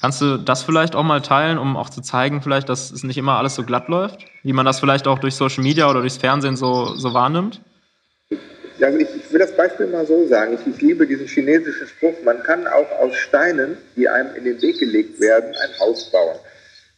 Kannst 0.00 0.20
du 0.20 0.38
das 0.38 0.62
vielleicht 0.62 0.96
auch 0.96 1.04
mal 1.04 1.22
teilen, 1.22 1.56
um 1.56 1.76
auch 1.76 1.88
zu 1.88 2.02
zeigen, 2.02 2.42
vielleicht, 2.42 2.68
dass 2.68 2.90
es 2.90 3.04
nicht 3.04 3.16
immer 3.16 3.38
alles 3.38 3.54
so 3.54 3.62
glatt 3.62 3.88
läuft? 3.88 4.24
Wie 4.42 4.52
man 4.52 4.66
das 4.66 4.80
vielleicht 4.80 5.06
auch 5.06 5.18
durch 5.18 5.34
Social 5.34 5.62
Media 5.62 5.88
oder 5.88 6.00
durchs 6.00 6.16
Fernsehen 6.16 6.56
so, 6.56 6.94
so 6.96 7.14
wahrnimmt? 7.14 7.60
Also 8.80 8.98
ich, 8.98 9.08
ich 9.14 9.32
will 9.32 9.38
das 9.38 9.56
Beispiel 9.56 9.86
mal 9.86 10.04
so 10.04 10.26
sagen. 10.26 10.58
Ich, 10.60 10.74
ich, 10.74 10.82
liebe 10.82 11.06
diesen 11.06 11.26
chinesischen 11.26 11.86
Spruch, 11.86 12.14
man 12.24 12.42
kann 12.42 12.66
auch 12.66 12.90
aus 13.00 13.14
Steinen, 13.16 13.78
die 13.96 14.08
einem 14.08 14.34
in 14.34 14.44
den 14.44 14.60
Weg 14.60 14.78
gelegt 14.78 15.20
werden, 15.20 15.54
ein 15.54 15.80
Haus 15.80 16.10
bauen. 16.10 16.36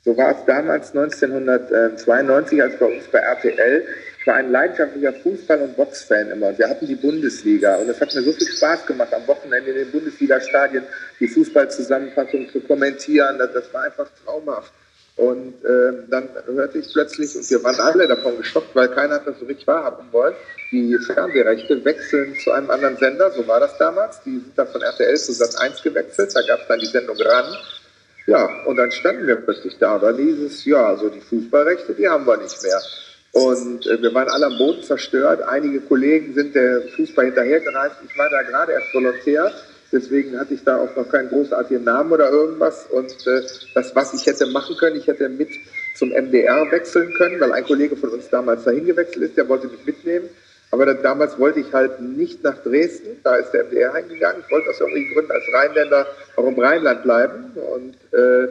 So 0.05 0.17
war 0.17 0.31
es 0.31 0.45
damals 0.47 0.97
1992, 0.97 2.63
als 2.63 2.79
bei 2.79 2.87
uns 2.87 3.05
bei 3.09 3.19
RTL 3.19 3.85
war 4.27 4.35
ein 4.35 4.51
leidenschaftlicher 4.51 5.13
Fußball- 5.13 5.63
und 5.63 5.77
Boxfan 5.77 6.31
immer. 6.31 6.57
Wir 6.59 6.69
hatten 6.69 6.87
die 6.87 6.97
Bundesliga. 6.97 7.77
Und 7.77 7.89
es 7.89 8.01
hat 8.01 8.15
mir 8.15 8.23
so 8.23 8.33
viel 8.33 8.49
Spaß 8.49 8.87
gemacht, 8.87 9.13
am 9.15 9.27
Wochenende 9.27 9.71
in 9.71 9.77
den 9.77 9.91
Bundesliga-Stadien 9.91 10.85
die 11.21 11.29
Fußballzusammenfassung 11.29 12.51
zu 12.51 12.61
kommentieren. 12.61 13.39
Das, 13.39 13.53
das 13.53 13.73
war 13.73 13.83
einfach 13.83 14.09
traumhaft. 14.25 14.73
Und 15.17 15.65
äh, 15.65 15.93
dann 16.11 16.29
hörte 16.47 16.79
ich 16.79 16.93
plötzlich, 16.93 17.35
und 17.35 17.49
wir 17.49 17.65
waren 17.65 17.81
alle 17.81 18.07
davon 18.07 18.37
geschockt, 18.37 18.75
weil 18.75 18.89
keiner 18.89 19.19
das 19.21 19.39
so 19.39 19.47
richtig 19.47 19.67
wahrhaben 19.67 20.07
wollte, 20.13 20.37
die 20.71 20.99
Fernsehrechte 20.99 21.83
wechseln 21.87 22.35
zu 22.45 22.51
einem 22.53 22.69
anderen 22.71 22.99
Sender, 22.99 23.31
so 23.31 23.47
war 23.49 23.61
das 23.61 23.79
damals. 23.79 24.23
Die 24.25 24.33
sind 24.33 24.53
dann 24.57 24.69
von 24.69 24.83
RTL 24.83 25.17
zu 25.17 25.33
Sat 25.33 25.59
1 25.59 25.83
gewechselt, 25.83 26.35
da 26.35 26.41
gab 26.47 26.61
es 26.61 26.69
dann 26.69 26.81
die 26.81 26.87
Sendung 26.87 27.17
RAN. 27.17 27.47
Ja, 28.27 28.47
und 28.67 28.77
dann 28.77 28.91
standen 28.91 29.27
wir 29.27 29.37
plötzlich 29.37 29.79
da. 29.79 29.99
Da 29.99 30.13
dieses, 30.13 30.65
ja, 30.67 30.85
also 30.85 31.09
die 31.09 31.21
Fußballrechte, 31.21 31.95
die 31.95 32.09
haben 32.09 32.27
wir 32.27 32.37
nicht 32.37 32.63
mehr. 32.63 32.83
Und 33.37 33.87
äh, 33.87 34.01
wir 34.01 34.15
waren 34.15 34.31
alle 34.31 34.47
am 34.47 34.57
Boden 34.57 34.83
zerstört. 34.83 35.43
Einige 35.43 35.83
Kollegen 35.83 36.33
sind 36.33 36.55
der 36.55 36.81
Fußball 36.97 37.27
hinterhergereist. 37.27 37.97
Ich 38.09 38.17
war 38.17 38.31
da 38.31 38.41
gerade 38.41 38.73
erst 38.73 38.95
Volontär. 38.95 39.53
Deswegen 39.93 40.39
hatte 40.41 40.55
ich 40.55 40.65
da 40.65 40.79
auch 40.79 40.97
noch 40.97 41.07
keinen 41.11 41.29
großartigen 41.29 41.85
Namen 41.85 42.13
oder 42.13 42.31
irgendwas. 42.31 42.87
Und 42.87 43.13
äh, 43.27 43.43
das, 43.75 43.95
was 43.95 44.15
ich 44.15 44.25
hätte 44.25 44.47
machen 44.47 44.75
können, 44.79 44.97
ich 44.97 45.07
hätte 45.07 45.29
mit 45.29 45.51
zum 45.97 46.13
MDR 46.13 46.71
wechseln 46.71 47.13
können, 47.13 47.39
weil 47.39 47.53
ein 47.53 47.65
Kollege 47.65 47.95
von 47.95 48.09
uns 48.09 48.31
damals 48.31 48.65
dahin 48.65 48.87
gewechselt 48.87 49.23
ist, 49.23 49.37
der 49.37 49.47
wollte 49.51 49.67
mich 49.67 49.85
mitnehmen. 49.85 50.31
Aber 50.71 50.87
dann, 50.87 51.03
damals 51.03 51.39
wollte 51.39 51.61
ich 51.61 51.71
halt 51.75 52.01
nicht 52.01 52.43
nach 52.43 52.57
Dresden, 52.63 53.21
da 53.23 53.37
ist 53.37 53.51
der 53.51 53.65
MDR 53.65 53.97
hingegangen. 53.97 54.45
Ich 54.47 54.51
wollte 54.51 54.71
aus 54.71 54.81
irgendwelchen 54.81 55.13
Gründen 55.13 55.33
als 55.33 55.45
Rheinländer 55.53 56.07
auch 56.37 56.47
im 56.47 56.59
Rheinland 56.59 57.03
bleiben. 57.03 57.53
Und 57.55 57.97
äh, 58.19 58.49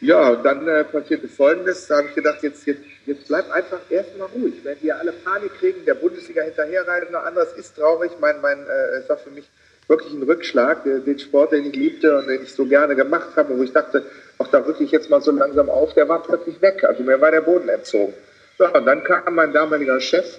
ja, 0.00 0.36
dann 0.36 0.66
äh, 0.68 0.84
passierte 0.84 1.28
Folgendes. 1.28 1.86
Da 1.86 1.98
habe 1.98 2.08
ich 2.08 2.14
gedacht, 2.14 2.42
jetzt, 2.42 2.66
jetzt, 2.66 2.80
jetzt 3.06 3.28
bleib 3.28 3.50
einfach 3.50 3.80
erstmal 3.90 4.28
ruhig. 4.28 4.54
Wenn 4.62 4.78
die 4.80 4.92
alle 4.92 5.12
Panik 5.12 5.54
kriegen, 5.58 5.84
der 5.84 5.94
Bundesliga 5.94 6.42
hinterherreiten, 6.42 7.12
noch 7.12 7.24
anderes 7.24 7.52
ist 7.54 7.76
traurig. 7.76 8.12
Mein, 8.20 8.40
mein, 8.40 8.66
äh, 8.66 8.98
es 8.98 9.08
war 9.08 9.16
für 9.16 9.30
mich 9.30 9.48
wirklich 9.88 10.12
ein 10.14 10.22
Rückschlag, 10.22 10.84
den 10.84 11.18
Sport, 11.18 11.52
den 11.52 11.66
ich 11.66 11.76
liebte 11.76 12.16
und 12.16 12.26
den 12.26 12.42
ich 12.42 12.52
so 12.52 12.64
gerne 12.64 12.96
gemacht 12.96 13.36
habe, 13.36 13.56
wo 13.58 13.62
ich 13.62 13.72
dachte, 13.72 14.02
ach, 14.38 14.48
da 14.48 14.58
rücke 14.58 14.82
ich 14.82 14.90
jetzt 14.90 15.10
mal 15.10 15.20
so 15.20 15.30
langsam 15.30 15.68
auf, 15.68 15.92
der 15.94 16.08
war 16.08 16.22
plötzlich 16.22 16.60
weg. 16.62 16.84
Also 16.84 17.02
mir 17.02 17.20
war 17.20 17.30
der 17.30 17.42
Boden 17.42 17.68
entzogen. 17.68 18.14
So, 18.56 18.66
und 18.66 18.86
dann 18.86 19.04
kam 19.04 19.34
mein 19.34 19.52
damaliger 19.52 20.00
Chef, 20.00 20.38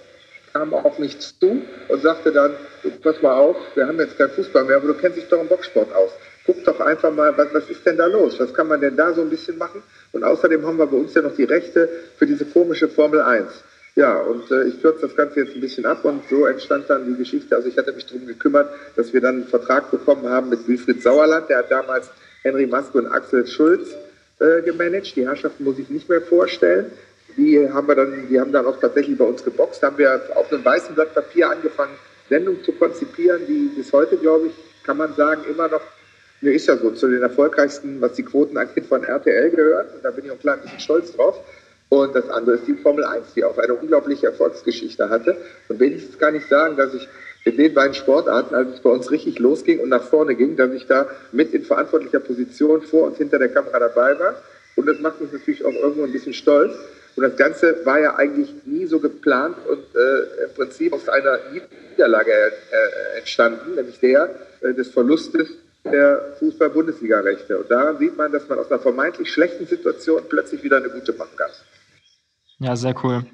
kam 0.53 0.73
auf 0.73 0.97
mich 0.97 1.19
zu 1.19 1.61
und 1.89 2.01
sagte 2.01 2.31
dann, 2.31 2.55
pass 3.03 3.21
mal 3.21 3.35
auf, 3.35 3.57
wir 3.75 3.85
haben 3.85 3.99
jetzt 3.99 4.17
keinen 4.17 4.31
Fußball 4.31 4.63
mehr, 4.63 4.77
aber 4.77 4.87
du 4.87 4.93
kennst 4.95 5.17
dich 5.17 5.27
doch 5.27 5.41
im 5.41 5.47
Boxsport 5.47 5.93
aus 5.93 6.11
guck 6.45 6.63
doch 6.63 6.79
einfach 6.79 7.13
mal, 7.13 7.35
was, 7.37 7.53
was 7.53 7.69
ist 7.69 7.85
denn 7.85 7.97
da 7.97 8.05
los? 8.05 8.39
Was 8.39 8.53
kann 8.53 8.67
man 8.67 8.81
denn 8.81 8.95
da 8.95 9.13
so 9.13 9.21
ein 9.21 9.29
bisschen 9.29 9.57
machen? 9.57 9.81
Und 10.11 10.23
außerdem 10.23 10.65
haben 10.65 10.77
wir 10.77 10.87
bei 10.87 10.97
uns 10.97 11.13
ja 11.13 11.21
noch 11.21 11.35
die 11.35 11.43
Rechte 11.43 11.89
für 12.17 12.25
diese 12.25 12.45
komische 12.45 12.87
Formel 12.87 13.21
1. 13.21 13.47
Ja, 13.95 14.17
und 14.17 14.51
äh, 14.51 14.65
ich 14.65 14.81
kürze 14.81 15.01
das 15.07 15.15
Ganze 15.15 15.39
jetzt 15.39 15.55
ein 15.55 15.61
bisschen 15.61 15.85
ab 15.85 16.03
und 16.03 16.27
so 16.29 16.45
entstand 16.45 16.89
dann 16.89 17.05
die 17.05 17.17
Geschichte. 17.17 17.55
Also 17.55 17.69
ich 17.69 17.77
hatte 17.77 17.93
mich 17.93 18.05
darum 18.05 18.27
gekümmert, 18.27 18.69
dass 18.97 19.13
wir 19.13 19.21
dann 19.21 19.35
einen 19.35 19.47
Vertrag 19.47 19.89
bekommen 19.89 20.27
haben 20.27 20.49
mit 20.49 20.67
Wilfried 20.67 21.01
Sauerland. 21.01 21.49
Der 21.49 21.59
hat 21.59 21.71
damals 21.71 22.09
Henry 22.43 22.67
Maske 22.67 22.97
und 22.97 23.07
Axel 23.07 23.47
Schulz 23.47 23.95
äh, 24.39 24.61
gemanagt. 24.63 25.15
Die 25.15 25.25
Herrschaften 25.25 25.63
muss 25.63 25.79
ich 25.79 25.89
nicht 25.89 26.09
mehr 26.09 26.21
vorstellen. 26.21 26.91
Die 27.37 27.69
haben 27.69 27.87
wir 27.87 27.95
dann, 27.95 28.27
die 28.29 28.39
haben 28.39 28.51
dann 28.51 28.65
auch 28.65 28.79
tatsächlich 28.79 29.17
bei 29.17 29.25
uns 29.25 29.43
geboxt. 29.43 29.81
Haben 29.81 29.97
wir 29.97 30.21
auf 30.35 30.51
einem 30.51 30.63
weißen 30.63 30.93
Blatt 30.93 31.13
Papier 31.13 31.49
angefangen, 31.49 31.93
Sendungen 32.29 32.63
zu 32.63 32.73
konzipieren, 32.73 33.41
die 33.47 33.71
bis 33.77 33.93
heute, 33.93 34.17
glaube 34.17 34.47
ich, 34.47 34.53
kann 34.83 34.97
man 34.97 35.15
sagen, 35.15 35.43
immer 35.49 35.69
noch, 35.69 35.81
ne, 36.41 36.51
ist 36.53 36.67
ja 36.67 36.77
so, 36.77 36.91
zu 36.91 37.07
den 37.07 37.21
erfolgreichsten, 37.21 38.01
was 38.01 38.13
die 38.13 38.23
Quoten 38.23 38.57
angeht, 38.57 38.85
von 38.85 39.03
RTL 39.03 39.49
gehört. 39.49 39.95
Und 39.95 40.03
da 40.03 40.11
bin 40.11 40.25
ich 40.25 40.31
auch 40.31 40.35
ein 40.35 40.41
klein 40.41 40.61
bisschen 40.61 40.79
stolz 40.79 41.15
drauf. 41.15 41.39
Und 41.89 42.15
das 42.15 42.29
andere 42.29 42.55
ist 42.55 42.67
die 42.67 42.73
Formel 42.73 43.03
1, 43.03 43.33
die 43.35 43.43
auch 43.43 43.57
eine 43.57 43.73
unglaubliche 43.73 44.27
Erfolgsgeschichte 44.27 45.09
hatte. 45.09 45.37
Und 45.69 45.79
wenigstens 45.79 46.17
kann 46.17 46.35
ich 46.35 46.45
sagen, 46.47 46.75
dass 46.77 46.93
ich 46.93 47.07
in 47.45 47.57
den 47.57 47.73
beiden 47.75 47.93
Sportarten, 47.93 48.55
als 48.55 48.69
es 48.75 48.79
bei 48.79 48.89
uns 48.89 49.11
richtig 49.11 49.37
losging 49.37 49.79
und 49.79 49.89
nach 49.89 50.03
vorne 50.03 50.33
ging, 50.35 50.55
dass 50.55 50.71
ich 50.73 50.87
da 50.87 51.07
mit 51.31 51.53
in 51.53 51.63
verantwortlicher 51.63 52.19
Position 52.19 52.81
vor 52.81 53.03
und 53.03 53.17
hinter 53.17 53.37
der 53.37 53.49
Kamera 53.49 53.79
dabei 53.79 54.17
war. 54.19 54.35
Und 54.75 54.87
das 54.87 54.99
macht 54.99 55.21
mich 55.21 55.31
natürlich 55.31 55.63
auch 55.63 55.73
irgendwo 55.73 56.03
ein 56.03 56.11
bisschen 56.11 56.33
stolz. 56.33 56.75
Und 57.15 57.23
das 57.23 57.37
Ganze 57.37 57.85
war 57.85 57.99
ja 57.99 58.15
eigentlich 58.15 58.53
nie 58.65 58.87
so 58.87 58.99
geplant 58.99 59.55
und 59.69 59.83
äh, 59.95 60.45
im 60.45 60.53
Prinzip 60.55 60.91
aus 60.91 61.07
einer 61.07 61.39
Niederlage 61.91 62.31
äh, 62.31 63.17
entstanden, 63.19 63.75
nämlich 63.75 63.99
der 63.99 64.35
äh, 64.61 64.73
des 64.73 64.89
Verlustes 64.89 65.49
der 65.85 66.33
Fußball-Bundesliga-Rechte. 66.39 67.59
Und 67.59 67.71
daran 67.71 67.97
sieht 67.97 68.17
man, 68.17 68.31
dass 68.31 68.47
man 68.49 68.59
aus 68.59 68.71
einer 68.71 68.79
vermeintlich 68.79 69.31
schlechten 69.31 69.65
Situation 69.65 70.21
plötzlich 70.27 70.63
wieder 70.63 70.77
eine 70.77 70.89
gute 70.89 71.13
machen 71.13 71.35
kann. 71.37 71.51
Ja, 72.59 72.75
sehr 72.75 72.95
cool. 73.03 73.25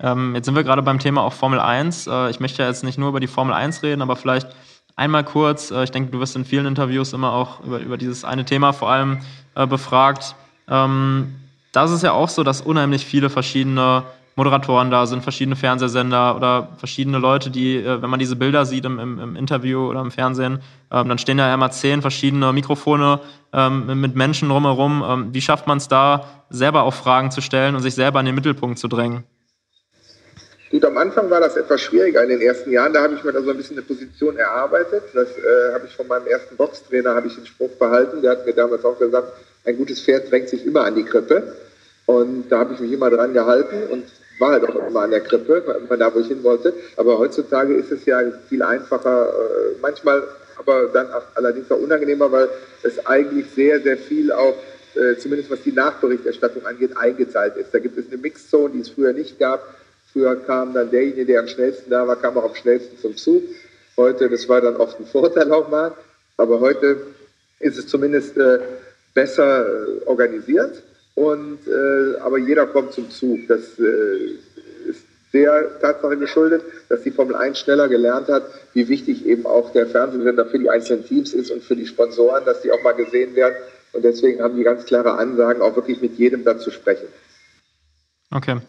Ähm, 0.00 0.34
jetzt 0.34 0.46
sind 0.46 0.54
wir 0.54 0.64
gerade 0.64 0.82
beim 0.82 0.98
Thema 0.98 1.22
auch 1.22 1.32
Formel 1.32 1.60
1. 1.60 2.06
Äh, 2.06 2.30
ich 2.30 2.40
möchte 2.40 2.62
ja 2.62 2.68
jetzt 2.68 2.84
nicht 2.84 2.98
nur 2.98 3.08
über 3.08 3.20
die 3.20 3.26
Formel 3.26 3.54
1 3.54 3.82
reden, 3.82 4.02
aber 4.02 4.16
vielleicht 4.16 4.48
einmal 4.96 5.24
kurz, 5.24 5.70
äh, 5.70 5.84
ich 5.84 5.90
denke, 5.90 6.10
du 6.10 6.20
wirst 6.20 6.36
in 6.36 6.44
vielen 6.44 6.66
Interviews 6.66 7.12
immer 7.12 7.32
auch 7.32 7.64
über, 7.64 7.78
über 7.80 7.96
dieses 7.96 8.24
eine 8.24 8.44
Thema 8.44 8.72
vor 8.72 8.90
allem 8.90 9.18
äh, 9.54 9.66
befragt. 9.66 10.34
Ähm, 10.68 11.34
da 11.72 11.84
ist 11.84 12.02
ja 12.02 12.12
auch 12.12 12.28
so, 12.28 12.42
dass 12.44 12.60
unheimlich 12.60 13.04
viele 13.04 13.30
verschiedene 13.30 14.04
Moderatoren 14.38 14.90
da 14.90 15.04
sind, 15.04 15.22
verschiedene 15.22 15.56
Fernsehsender 15.56 16.36
oder 16.36 16.68
verschiedene 16.78 17.18
Leute, 17.18 17.50
die, 17.50 17.76
äh, 17.76 18.00
wenn 18.00 18.08
man 18.08 18.20
diese 18.20 18.36
Bilder 18.36 18.64
sieht 18.64 18.84
im, 18.84 18.98
im, 19.00 19.18
im 19.18 19.36
Interview 19.36 19.90
oder 19.90 20.00
im 20.00 20.12
Fernsehen, 20.12 20.60
ähm, 20.92 21.08
dann 21.08 21.18
stehen 21.18 21.38
da 21.38 21.48
ja 21.48 21.54
immer 21.54 21.70
zehn 21.72 22.00
verschiedene 22.00 22.52
Mikrofone 22.52 23.20
ähm, 23.52 24.00
mit 24.00 24.14
Menschen 24.14 24.48
drumherum. 24.48 25.04
Ähm, 25.06 25.28
wie 25.34 25.40
schafft 25.40 25.66
man 25.66 25.78
es 25.78 25.88
da, 25.88 26.24
selber 26.50 26.84
auch 26.84 26.94
Fragen 26.94 27.32
zu 27.32 27.40
stellen 27.40 27.74
und 27.74 27.82
sich 27.82 27.96
selber 27.96 28.20
in 28.20 28.26
den 28.26 28.36
Mittelpunkt 28.36 28.78
zu 28.78 28.86
drängen? 28.86 29.24
Gut, 30.70 30.84
am 30.84 30.96
Anfang 30.98 31.28
war 31.30 31.40
das 31.40 31.56
etwas 31.56 31.80
schwieriger 31.80 32.22
in 32.22 32.28
den 32.28 32.40
ersten 32.40 32.70
Jahren. 32.70 32.92
Da 32.92 33.02
habe 33.02 33.14
ich 33.14 33.24
mir 33.24 33.32
da 33.32 33.42
so 33.42 33.50
ein 33.50 33.56
bisschen 33.56 33.76
eine 33.76 33.86
Position 33.86 34.36
erarbeitet. 34.36 35.02
Das 35.14 35.30
äh, 35.30 35.74
habe 35.74 35.86
ich 35.86 35.96
von 35.96 36.06
meinem 36.06 36.28
ersten 36.28 36.56
Boxtrainer 36.56 37.14
habe 37.14 37.26
ich 37.26 37.34
den 37.34 37.46
Spruch 37.46 37.70
behalten. 37.78 38.22
Der 38.22 38.32
hat 38.32 38.46
mir 38.46 38.52
damals 38.52 38.84
auch 38.84 38.98
gesagt, 38.98 39.32
ein 39.64 39.76
gutes 39.76 40.00
Pferd 40.00 40.30
drängt 40.30 40.48
sich 40.48 40.64
immer 40.64 40.84
an 40.84 40.94
die 40.94 41.04
Krippe. 41.04 41.56
Und 42.06 42.48
da 42.48 42.60
habe 42.60 42.72
ich 42.74 42.80
mich 42.80 42.92
immer 42.92 43.10
dran 43.10 43.34
gehalten 43.34 43.82
und 43.90 44.04
war 44.38 44.52
halt 44.52 44.64
auch 44.68 44.88
immer 44.88 45.00
an 45.00 45.10
der 45.10 45.20
Krippe, 45.20 45.62
immer 45.78 45.96
da, 45.96 46.14
wo 46.14 46.20
ich 46.20 46.28
hin 46.28 46.42
wollte. 46.42 46.72
Aber 46.96 47.18
heutzutage 47.18 47.74
ist 47.74 47.90
es 47.90 48.04
ja 48.04 48.20
viel 48.48 48.62
einfacher, 48.62 49.28
äh, 49.28 49.76
manchmal 49.80 50.22
aber 50.58 50.88
dann 50.92 51.08
allerdings 51.34 51.70
auch 51.70 51.80
unangenehmer, 51.80 52.30
weil 52.30 52.48
es 52.82 53.04
eigentlich 53.06 53.46
sehr, 53.54 53.80
sehr 53.80 53.96
viel 53.96 54.32
auch, 54.32 54.54
äh, 54.94 55.16
zumindest 55.16 55.50
was 55.50 55.62
die 55.62 55.72
Nachberichterstattung 55.72 56.66
angeht, 56.66 56.96
eingeteilt 56.96 57.56
ist. 57.56 57.72
Da 57.72 57.78
gibt 57.78 57.96
es 57.96 58.08
eine 58.08 58.18
Mixzone, 58.18 58.74
die 58.74 58.80
es 58.80 58.88
früher 58.88 59.12
nicht 59.12 59.38
gab. 59.38 59.62
Früher 60.12 60.36
kam 60.36 60.74
dann 60.74 60.90
derjenige, 60.90 61.26
der 61.26 61.40
am 61.40 61.48
schnellsten 61.48 61.90
da 61.90 62.06
war, 62.06 62.16
kam 62.16 62.36
auch 62.36 62.44
am 62.44 62.54
schnellsten 62.54 62.98
zum 62.98 63.16
Zug. 63.16 63.42
Heute, 63.96 64.28
das 64.28 64.48
war 64.48 64.60
dann 64.60 64.76
oft 64.76 64.98
ein 64.98 65.06
Vorteil 65.06 65.50
auch 65.52 65.68
mal, 65.68 65.92
aber 66.36 66.60
heute 66.60 66.98
ist 67.60 67.78
es 67.78 67.86
zumindest 67.86 68.36
äh, 68.36 68.58
besser 69.14 69.66
organisiert. 70.06 70.82
Und, 71.18 71.58
äh, 71.66 72.20
aber 72.20 72.38
jeder 72.38 72.66
kommt 72.66 72.92
zum 72.92 73.10
Zug. 73.10 73.40
Das 73.48 73.76
äh, 73.80 74.38
ist 74.88 75.02
der 75.32 75.80
Tatsache 75.80 76.16
geschuldet, 76.16 76.62
dass 76.88 77.02
die 77.02 77.10
Formel 77.10 77.34
1 77.34 77.58
schneller 77.58 77.88
gelernt 77.88 78.28
hat, 78.28 78.44
wie 78.72 78.88
wichtig 78.88 79.26
eben 79.26 79.44
auch 79.44 79.72
der 79.72 79.88
Fernsehsender 79.88 80.46
für 80.46 80.60
die 80.60 80.70
einzelnen 80.70 81.04
Teams 81.04 81.34
ist 81.34 81.50
und 81.50 81.64
für 81.64 81.74
die 81.74 81.88
Sponsoren, 81.88 82.44
dass 82.44 82.62
die 82.62 82.70
auch 82.70 82.82
mal 82.84 82.92
gesehen 82.92 83.34
werden. 83.34 83.56
Und 83.92 84.04
deswegen 84.04 84.40
haben 84.40 84.56
die 84.56 84.62
ganz 84.62 84.84
klare 84.84 85.18
Ansagen, 85.18 85.60
auch 85.60 85.74
wirklich 85.74 86.00
mit 86.00 86.16
jedem 86.18 86.44
dann 86.44 86.60
zu 86.60 86.70
sprechen. 86.70 87.08
Okay. 88.30 88.60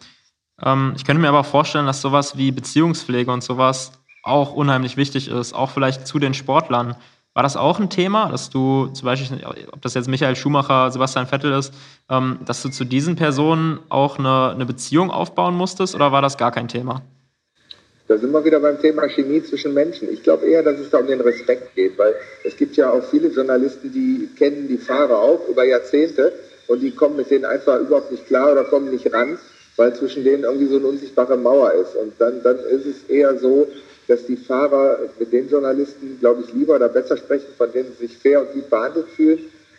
Ähm, 0.60 0.94
ich 0.96 1.04
könnte 1.04 1.22
mir 1.22 1.28
aber 1.28 1.44
vorstellen, 1.44 1.86
dass 1.86 2.00
sowas 2.00 2.36
wie 2.36 2.50
Beziehungspflege 2.50 3.30
und 3.30 3.44
sowas 3.44 3.92
auch 4.24 4.54
unheimlich 4.54 4.96
wichtig 4.96 5.28
ist, 5.28 5.52
auch 5.52 5.70
vielleicht 5.70 6.04
zu 6.04 6.18
den 6.18 6.34
Sportlern. 6.34 6.96
War 7.34 7.42
das 7.44 7.56
auch 7.56 7.78
ein 7.78 7.90
Thema, 7.90 8.28
dass 8.28 8.50
du 8.50 8.88
zum 8.88 9.06
Beispiel, 9.06 9.38
ob 9.70 9.80
das 9.82 9.94
jetzt 9.94 10.08
Michael 10.08 10.34
Schumacher, 10.34 10.90
Sebastian 10.90 11.26
Vettel 11.26 11.52
ist, 11.52 11.72
ähm, 12.08 12.40
dass 12.44 12.62
du 12.62 12.70
zu 12.70 12.84
diesen 12.84 13.14
Personen 13.14 13.78
auch 13.88 14.18
eine, 14.18 14.50
eine 14.50 14.66
Beziehung 14.66 15.10
aufbauen 15.10 15.54
musstest 15.54 15.94
oder 15.94 16.10
war 16.10 16.22
das 16.22 16.36
gar 16.36 16.50
kein 16.50 16.66
Thema? 16.66 17.02
Da 18.08 18.18
sind 18.18 18.32
wir 18.32 18.44
wieder 18.44 18.58
beim 18.58 18.80
Thema 18.80 19.08
Chemie 19.08 19.42
zwischen 19.44 19.72
Menschen. 19.72 20.12
Ich 20.12 20.24
glaube 20.24 20.46
eher, 20.46 20.64
dass 20.64 20.80
es 20.80 20.90
da 20.90 20.98
um 20.98 21.06
den 21.06 21.20
Respekt 21.20 21.76
geht, 21.76 21.96
weil 21.96 22.14
es 22.42 22.56
gibt 22.56 22.76
ja 22.76 22.90
auch 22.90 23.04
viele 23.04 23.28
Journalisten, 23.28 23.92
die 23.92 24.28
kennen 24.36 24.66
die 24.66 24.78
Fahrer 24.78 25.16
auch 25.16 25.40
über 25.48 25.64
Jahrzehnte 25.64 26.32
und 26.66 26.80
die 26.80 26.90
kommen 26.90 27.16
mit 27.16 27.30
denen 27.30 27.44
einfach 27.44 27.78
überhaupt 27.78 28.10
nicht 28.10 28.26
klar 28.26 28.50
oder 28.50 28.64
kommen 28.64 28.90
nicht 28.90 29.12
ran 29.12 29.38
weil 29.80 29.94
zwischen 29.94 30.24
denen 30.24 30.44
irgendwie 30.44 30.66
so 30.66 30.76
eine 30.76 30.88
unsichtbare 30.88 31.38
Mauer 31.38 31.72
ist. 31.72 31.96
Und 31.96 32.12
dann, 32.18 32.42
dann 32.42 32.58
ist 32.58 32.84
es 32.84 33.04
eher 33.08 33.38
so, 33.38 33.66
dass 34.10 34.26
die 34.26 34.36
Fahrer 34.36 34.98
mit 35.20 35.32
den 35.32 35.48
Journalisten, 35.48 36.18
glaube 36.18 36.42
ich, 36.42 36.52
lieber 36.52 36.74
oder 36.74 36.88
besser 36.88 37.16
sprechen, 37.16 37.46
von 37.56 37.70
denen 37.70 37.92
sie 37.92 38.08
sich 38.08 38.18
fair 38.18 38.40
und 38.40 38.52
gut 38.52 38.68
behandelt 38.68 39.06
fühlen 39.10 39.38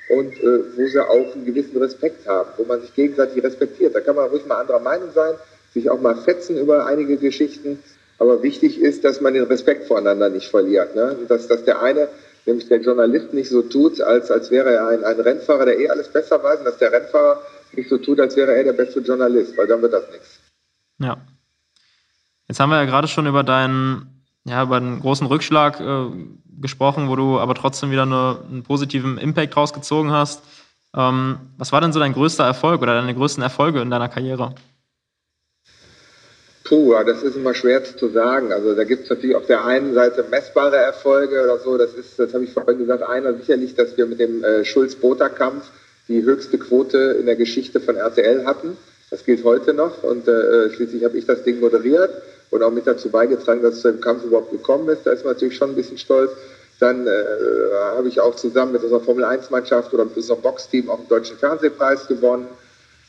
und 0.10 0.34
äh, 0.42 0.78
wo 0.78 0.88
sie 0.88 1.00
auch 1.00 1.36
einen 1.36 1.46
gewissen 1.46 1.78
Respekt 1.78 2.26
haben, 2.26 2.50
wo 2.56 2.64
man 2.64 2.80
sich 2.80 2.94
gegenseitig 2.96 3.44
respektiert. 3.44 3.94
Da 3.94 4.00
kann 4.00 4.16
man 4.16 4.30
ruhig 4.30 4.46
mal 4.46 4.62
anderer 4.62 4.80
Meinung 4.80 5.10
sein, 5.14 5.36
sich 5.74 5.90
auch 5.90 6.00
mal 6.00 6.16
fetzen 6.16 6.58
über 6.58 6.86
einige 6.86 7.18
Geschichten. 7.18 7.80
Aber 8.20 8.42
wichtig 8.42 8.80
ist, 8.80 9.04
dass 9.04 9.20
man 9.20 9.34
den 9.34 9.44
Respekt 9.44 9.88
voreinander 9.88 10.30
nicht 10.30 10.50
verliert. 10.50 10.96
Ne? 10.96 11.18
Dass, 11.28 11.48
dass 11.48 11.66
der 11.66 11.82
eine, 11.82 12.08
nämlich 12.46 12.70
der 12.70 12.80
Journalist, 12.80 13.34
nicht 13.34 13.50
so 13.50 13.64
tut, 13.64 14.00
als, 14.00 14.32
als 14.32 14.50
wäre 14.50 14.72
er 14.72 14.88
ein, 14.88 15.04
ein 15.04 15.20
Rennfahrer, 15.20 15.66
der 15.66 15.78
eh 15.78 15.90
alles 15.90 16.08
besser 16.08 16.42
weiß, 16.42 16.60
und 16.60 16.66
dass 16.66 16.78
der 16.78 16.94
Rennfahrer 16.94 17.42
nicht 17.74 17.90
so 17.90 17.98
tut, 17.98 18.22
als 18.22 18.38
wäre 18.38 18.56
er 18.56 18.64
der 18.64 18.74
beste 18.74 19.02
Journalist, 19.02 19.58
weil 19.58 19.68
dann 19.68 19.82
wird 19.82 19.92
das 19.92 20.10
nichts. 20.10 20.40
Ja. 21.00 21.18
Jetzt 22.48 22.60
haben 22.60 22.70
wir 22.70 22.78
ja 22.78 22.86
gerade 22.86 23.08
schon 23.08 23.28
über 23.28 23.44
deinen, 23.44 24.11
ja, 24.46 24.64
über 24.64 24.78
einen 24.78 25.00
großen 25.00 25.28
Rückschlag 25.28 25.80
äh, 25.80 26.06
gesprochen, 26.60 27.10
wo 27.10 27.16
du 27.16 27.40
aber 27.40 27.56
trotzdem 27.56 27.92
wieder 27.92 28.04
eine, 28.04 28.40
einen 28.50 28.64
positiven 28.64 29.18
Impact 29.18 29.56
rausgezogen 29.56 30.12
hast. 30.12 30.44
Ähm, 30.96 31.38
was 31.58 31.72
war 31.72 31.82
denn 31.82 31.94
so 31.94 32.00
dein 32.00 32.14
größter 32.14 32.44
Erfolg 32.44 32.82
oder 32.82 32.96
deine 32.96 33.16
größten 33.16 33.44
Erfolge 33.44 33.82
in 33.82 33.90
deiner 33.90 34.10
Karriere? 34.10 34.56
Puh, 36.64 36.94
das 37.06 37.22
ist 37.22 37.36
immer 37.36 37.54
schwer 37.54 37.84
zu 37.84 38.10
sagen. 38.10 38.54
Also 38.54 38.76
da 38.76 38.84
gibt 38.84 39.04
es 39.04 39.10
natürlich 39.10 39.36
auf 39.36 39.46
der 39.46 39.66
einen 39.66 39.94
Seite 39.94 40.26
messbare 40.30 40.78
Erfolge 40.78 41.44
oder 41.44 41.60
so. 41.60 41.78
Das 41.78 41.94
ist, 41.94 42.18
das 42.18 42.34
habe 42.34 42.46
ich 42.46 42.54
vorhin 42.54 42.78
gesagt, 42.78 43.04
einer 43.04 43.34
sicherlich, 43.34 43.76
dass 43.76 43.98
wir 43.98 44.06
mit 44.06 44.20
dem 44.20 44.44
äh, 44.44 44.64
Schulz-Boter-Kampf 44.64 45.70
die 46.08 46.24
höchste 46.24 46.58
Quote 46.58 47.18
in 47.20 47.26
der 47.26 47.36
Geschichte 47.36 47.80
von 47.80 47.96
RTL 47.96 48.46
hatten. 48.46 48.78
Das 49.10 49.26
gilt 49.26 49.44
heute 49.44 49.74
noch 49.74 50.04
und 50.04 50.28
äh, 50.28 50.70
schließlich 50.70 51.04
habe 51.04 51.18
ich 51.18 51.26
das 51.26 51.44
Ding 51.44 51.60
moderiert 51.60 52.12
und 52.52 52.64
auch 52.64 52.72
mit 52.72 52.86
dazu 52.86 53.10
beigetragen, 53.10 53.64
dass 53.64 53.76
es 53.76 53.82
zu 53.82 53.92
dem 53.92 54.02
Kampf 54.02 54.24
überhaupt 54.24 54.52
gekommen 54.52 54.88
ist. 54.90 55.06
Da 55.06 55.12
ist 55.12 55.26
man 55.26 55.34
natürlich 55.34 55.58
schon 55.58 55.72
ein 55.72 55.76
bisschen 55.76 55.98
stolz. 55.98 56.32
Dann 56.80 57.08
äh, 57.08 57.12
habe 57.96 58.08
ich 58.08 58.20
auch 58.20 58.36
zusammen 58.36 58.74
mit 58.74 58.84
unserer 58.84 59.02
Formel 59.02 59.24
1-Mannschaft 59.26 59.94
oder 59.94 60.06
mit 60.06 60.16
unserem 60.16 60.42
Boxteam 60.42 60.90
auch 60.90 61.00
den 61.00 61.08
Deutschen 61.08 61.38
Fernsehpreis 61.38 62.08
gewonnen. 62.08 62.48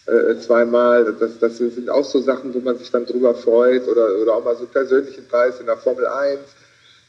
Äh, 0.07 0.39
zweimal. 0.39 1.15
Das, 1.19 1.39
das 1.39 1.59
sind 1.59 1.91
auch 1.91 2.05
so 2.05 2.21
Sachen, 2.21 2.55
wo 2.55 2.61
man 2.61 2.79
sich 2.79 2.91
dann 2.91 3.07
drüber 3.07 3.35
freut 3.35 3.87
oder, 3.89 4.17
oder 4.21 4.35
auch 4.35 4.45
mal 4.45 4.55
so 4.55 4.63
einen 4.63 4.73
persönlichen 4.73 5.27
Preis 5.29 5.61
in 5.61 5.67
der 5.67 5.77
Formel 5.77 6.07
1 6.07 6.41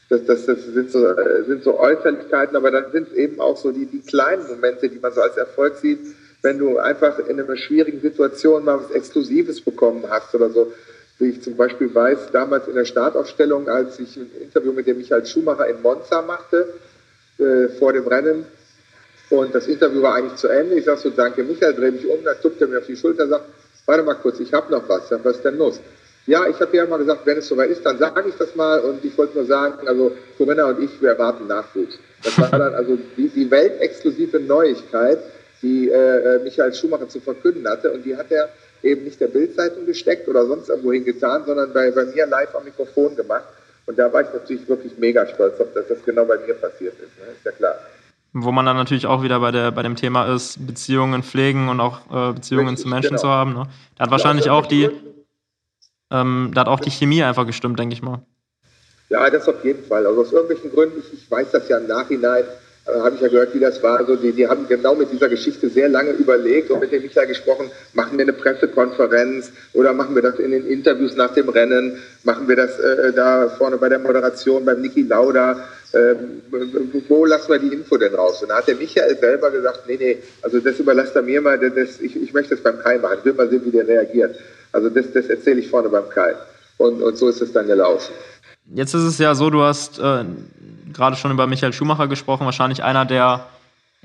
das, 0.09 0.25
das, 0.25 0.45
das 0.45 0.63
sind, 0.65 0.91
so, 0.91 1.07
äh, 1.07 1.43
sind 1.45 1.63
so 1.63 1.79
Äußerlichkeiten, 1.79 2.55
aber 2.55 2.71
dann 2.71 2.91
sind 2.91 3.09
es 3.09 3.13
eben 3.13 3.39
auch 3.39 3.57
so 3.57 3.71
die, 3.71 3.85
die 3.85 4.01
kleinen 4.01 4.47
Momente, 4.47 4.89
die 4.89 4.99
man 4.99 5.11
so 5.11 5.21
als 5.21 5.37
Erfolg 5.37 5.77
sieht, 5.77 5.99
wenn 6.41 6.59
du 6.59 6.77
einfach 6.77 7.19
in 7.19 7.39
einer 7.39 7.57
schwierigen 7.57 8.01
Situation 8.01 8.65
mal 8.65 8.79
was 8.79 8.91
Exklusives 8.91 9.61
bekommen 9.61 10.03
hast 10.09 10.35
oder 10.35 10.49
so. 10.49 10.71
Ich 11.23 11.41
zum 11.41 11.55
Beispiel 11.55 11.93
weiß, 11.93 12.31
damals 12.31 12.67
in 12.67 12.75
der 12.75 12.85
Startaufstellung, 12.85 13.67
als 13.67 13.99
ich 13.99 14.17
ein 14.17 14.29
Interview 14.41 14.71
mit 14.73 14.87
dem 14.87 14.97
Michael 14.97 15.25
Schumacher 15.25 15.67
in 15.67 15.81
Monza 15.81 16.21
machte, 16.21 16.73
äh, 17.39 17.69
vor 17.79 17.93
dem 17.93 18.07
Rennen, 18.07 18.45
und 19.33 19.55
das 19.55 19.67
Interview 19.67 20.01
war 20.03 20.15
eigentlich 20.15 20.35
zu 20.35 20.47
Ende. 20.47 20.75
Ich 20.75 20.85
sage 20.85 20.99
so, 20.99 21.09
danke 21.09 21.43
Michael, 21.43 21.73
drehe 21.73 21.91
mich 21.91 22.07
um, 22.07 22.23
dann 22.23 22.35
zuckt 22.39 22.61
er 22.61 22.67
mir 22.67 22.77
auf 22.77 22.85
die 22.85 22.95
Schulter 22.95 23.27
sagt, 23.27 23.45
warte 23.85 24.03
mal 24.03 24.13
kurz, 24.13 24.39
ich 24.39 24.53
habe 24.53 24.71
noch 24.71 24.87
was. 24.87 25.09
Sag, 25.09 25.25
was 25.25 25.37
ist 25.37 25.45
denn 25.45 25.57
los? 25.57 25.79
Ja, 26.27 26.47
ich 26.47 26.59
habe 26.59 26.77
ja 26.77 26.85
mal 26.85 26.97
gesagt, 26.97 27.25
wenn 27.25 27.39
es 27.39 27.47
soweit 27.47 27.71
ist, 27.71 27.83
dann 27.85 27.97
sage 27.97 28.29
ich 28.29 28.35
das 28.35 28.55
mal. 28.55 28.79
Und 28.81 29.03
ich 29.03 29.17
wollte 29.17 29.35
nur 29.35 29.45
sagen, 29.45 29.87
also 29.87 30.11
Corinna 30.37 30.65
und 30.65 30.83
ich, 30.83 31.01
wir 31.01 31.09
erwarten 31.09 31.47
Nachwuchs. 31.47 31.97
Das 32.23 32.37
war 32.39 32.49
dann 32.49 32.75
also 32.75 32.97
die, 33.17 33.27
die 33.27 33.49
weltexklusive 33.49 34.39
Neuigkeit, 34.39 35.19
die 35.61 35.89
äh, 35.89 36.35
äh, 36.35 36.43
Michael 36.43 36.73
Schumacher 36.73 37.09
zu 37.09 37.19
verkünden 37.19 37.67
hatte. 37.67 37.91
Und 37.91 38.05
die 38.05 38.15
hat 38.15 38.31
er 38.31 38.49
eben 38.83 39.03
nicht 39.05 39.19
der 39.19 39.27
Bildzeitung 39.27 39.85
gesteckt 39.85 40.27
oder 40.27 40.45
sonst 40.45 40.69
irgendwo 40.69 40.91
hingetan, 40.91 41.43
sondern 41.45 41.73
bei, 41.73 41.89
bei 41.91 42.05
mir 42.05 42.25
live 42.25 42.53
am 42.55 42.65
Mikrofon 42.65 43.15
gemacht. 43.15 43.45
Und 43.85 43.97
da 43.97 44.11
war 44.11 44.21
ich 44.21 44.33
natürlich 44.33 44.67
wirklich 44.67 44.97
mega 44.97 45.25
stolz 45.27 45.57
dass 45.57 45.87
das 45.87 46.03
genau 46.05 46.25
bei 46.25 46.37
mir 46.45 46.53
passiert 46.53 46.93
ist. 46.93 47.17
Ne? 47.19 47.31
Ist 47.33 47.45
ja 47.45 47.51
klar. 47.51 47.75
Wo 48.33 48.51
man 48.51 48.65
dann 48.65 48.77
natürlich 48.77 49.05
auch 49.05 49.21
wieder 49.23 49.39
bei, 49.39 49.51
der, 49.51 49.71
bei 49.71 49.83
dem 49.83 49.95
Thema 49.95 50.33
ist, 50.33 50.65
Beziehungen 50.65 51.21
pflegen 51.21 51.69
und 51.69 51.79
auch 51.79 51.99
äh, 52.11 52.33
Beziehungen 52.33 52.69
Richtig, 52.69 52.83
zu 52.83 52.89
Menschen 52.89 53.09
genau. 53.09 53.21
zu 53.21 53.27
haben. 53.27 53.53
Ne? 53.53 53.63
Da 53.97 54.05
hat 54.05 54.11
wahrscheinlich 54.11 54.45
ja, 54.45 54.53
auch 54.53 54.65
die, 54.65 54.89
ähm, 56.11 56.51
da 56.53 56.61
hat 56.61 56.67
auch 56.67 56.79
die 56.79 56.89
Chemie 56.89 57.23
einfach 57.23 57.45
gestimmt, 57.45 57.77
denke 57.77 57.93
ich 57.93 58.01
mal. 58.01 58.25
Ja, 59.09 59.29
das 59.29 59.47
auf 59.47 59.63
jeden 59.63 59.83
Fall. 59.83 60.07
Also 60.07 60.21
aus 60.21 60.31
irgendwelchen 60.31 60.71
Gründen, 60.71 60.99
ich, 60.99 61.13
ich 61.13 61.29
weiß 61.29 61.51
das 61.51 61.69
ja 61.69 61.77
im 61.77 61.87
Nachhinein, 61.87 62.45
äh, 62.85 62.99
habe 62.99 63.15
ich 63.15 63.21
ja 63.21 63.29
gehört, 63.29 63.53
wie 63.53 63.59
das 63.59 63.81
war. 63.81 63.99
Also 63.99 64.15
die, 64.15 64.33
die 64.33 64.47
haben 64.47 64.67
genau 64.67 64.95
mit 64.95 65.11
dieser 65.11 65.29
Geschichte 65.29 65.69
sehr 65.69 65.87
lange 65.87 66.11
überlegt 66.11 66.69
und 66.69 66.81
mit 66.81 66.91
dem 66.91 67.01
Michael 67.01 67.27
gesprochen, 67.27 67.71
machen 67.93 68.17
wir 68.17 68.23
eine 68.23 68.33
Pressekonferenz 68.33 69.51
oder 69.73 69.93
machen 69.93 70.15
wir 70.15 70.21
das 70.21 70.37
in 70.39 70.51
den 70.51 70.67
Interviews 70.67 71.15
nach 71.15 71.33
dem 71.33 71.47
Rennen, 71.49 71.97
machen 72.23 72.47
wir 72.47 72.57
das 72.57 72.77
äh, 72.79 73.13
da 73.13 73.49
vorne 73.49 73.77
bei 73.77 73.87
der 73.87 73.99
Moderation 73.99 74.65
beim 74.65 74.81
Niki 74.81 75.03
Lauda, 75.03 75.65
äh, 75.93 76.15
wo 77.07 77.25
lassen 77.25 77.51
wir 77.51 77.59
die 77.59 77.73
Info 77.73 77.97
denn 77.97 78.15
raus? 78.15 78.41
Und 78.41 78.49
da 78.49 78.57
hat 78.57 78.67
der 78.67 78.75
Michael 78.75 79.17
selber 79.17 79.51
gesagt, 79.51 79.83
nee, 79.87 79.97
nee, 79.97 80.17
also 80.41 80.59
das 80.59 80.79
überlasst 80.79 81.15
er 81.15 81.21
mir 81.21 81.39
mal, 81.39 81.57
das, 81.57 82.01
ich, 82.01 82.21
ich 82.21 82.33
möchte 82.33 82.55
das 82.55 82.63
beim 82.63 82.79
Kai 82.79 82.97
machen, 82.97 83.19
ich 83.19 83.25
will 83.25 83.33
mal 83.33 83.49
sehen, 83.49 83.61
wie 83.63 83.71
der 83.71 83.87
reagiert. 83.87 84.35
Also 84.73 84.89
das, 84.89 85.05
das 85.13 85.27
erzähle 85.27 85.59
ich 85.59 85.69
vorne 85.69 85.89
beim 85.89 86.09
Kai. 86.09 86.35
Und, 86.77 87.01
und 87.01 87.15
so 87.15 87.29
ist 87.29 87.41
es 87.41 87.53
dann 87.53 87.67
gelaufen. 87.67 88.13
Jetzt 88.65 88.93
ist 88.93 89.03
es 89.03 89.17
ja 89.17 89.35
so, 89.35 89.49
du 89.49 89.63
hast 89.63 89.99
äh, 89.99 90.25
gerade 90.93 91.15
schon 91.15 91.31
über 91.31 91.47
Michael 91.47 91.73
Schumacher 91.73 92.07
gesprochen, 92.07 92.45
wahrscheinlich 92.45 92.83
einer 92.83 93.05
der 93.05 93.47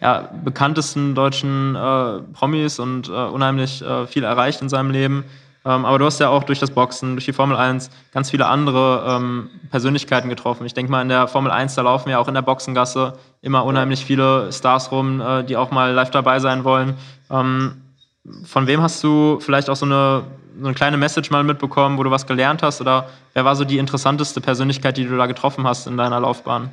ja, 0.01 0.29
bekanntesten 0.45 1.15
deutschen 1.15 1.75
äh, 1.75 2.21
Promis 2.33 2.79
und 2.79 3.09
äh, 3.09 3.13
unheimlich 3.13 3.83
äh, 3.83 4.07
viel 4.07 4.25
erreicht 4.25 4.63
in 4.63 4.69
seinem 4.69 4.91
Leben. 4.91 5.25
Ähm, 5.65 5.85
aber 5.85 5.99
du 5.99 6.05
hast 6.05 6.21
ja 6.21 6.29
auch 6.29 6.45
durch 6.45 6.61
das 6.61 6.71
Boxen, 6.71 7.15
durch 7.15 7.25
die 7.25 7.33
Formel 7.33 7.57
1 7.57 7.91
ganz 8.13 8.31
viele 8.31 8.47
andere 8.47 9.05
ähm, 9.07 9.51
Persönlichkeiten 9.71 10.29
getroffen. 10.29 10.65
Ich 10.67 10.75
denke 10.75 10.91
mal, 10.91 11.03
in 11.03 11.09
der 11.09 11.27
Formel 11.29 11.51
1, 11.51 11.75
da 11.75 11.83
laufen 11.83 12.11
ja 12.11 12.19
auch 12.19 12.29
in 12.29 12.35
der 12.35 12.43
Boxengasse 12.43 13.19
immer 13.43 13.65
unheimlich 13.65 14.05
viele 14.05 14.53
Stars 14.53 14.93
rum, 14.93 15.21
äh, 15.21 15.45
die 15.45 15.57
auch 15.57 15.71
mal 15.71 15.93
live 15.93 16.11
dabei 16.11 16.39
sein 16.39 16.65
wollen. 16.65 16.95
Ähm, 17.31 17.83
von 18.45 18.67
wem 18.67 18.83
hast 18.83 19.03
du 19.03 19.41
vielleicht 19.41 19.69
auch 19.69 19.77
so 19.77 19.87
eine, 19.87 20.25
so 20.61 20.67
eine 20.67 20.75
kleine 20.75 20.97
Message 20.97 21.31
mal 21.31 21.45
mitbekommen, 21.45 21.99
wo 21.99 22.03
du 22.03 22.11
was 22.11 22.27
gelernt 22.27 22.63
hast? 22.63 22.81
Oder 22.81 23.09
wer 23.35 23.45
war 23.45 23.57
so 23.57 23.65
die 23.65 23.79
interessanteste 23.79 24.41
Persönlichkeit, 24.41 24.97
die 24.97 25.05
du 25.05 25.17
da 25.17 25.27
getroffen 25.27 25.67
hast 25.67 25.87
in 25.87 25.97
deiner 25.97 26.21
Laufbahn? 26.21 26.71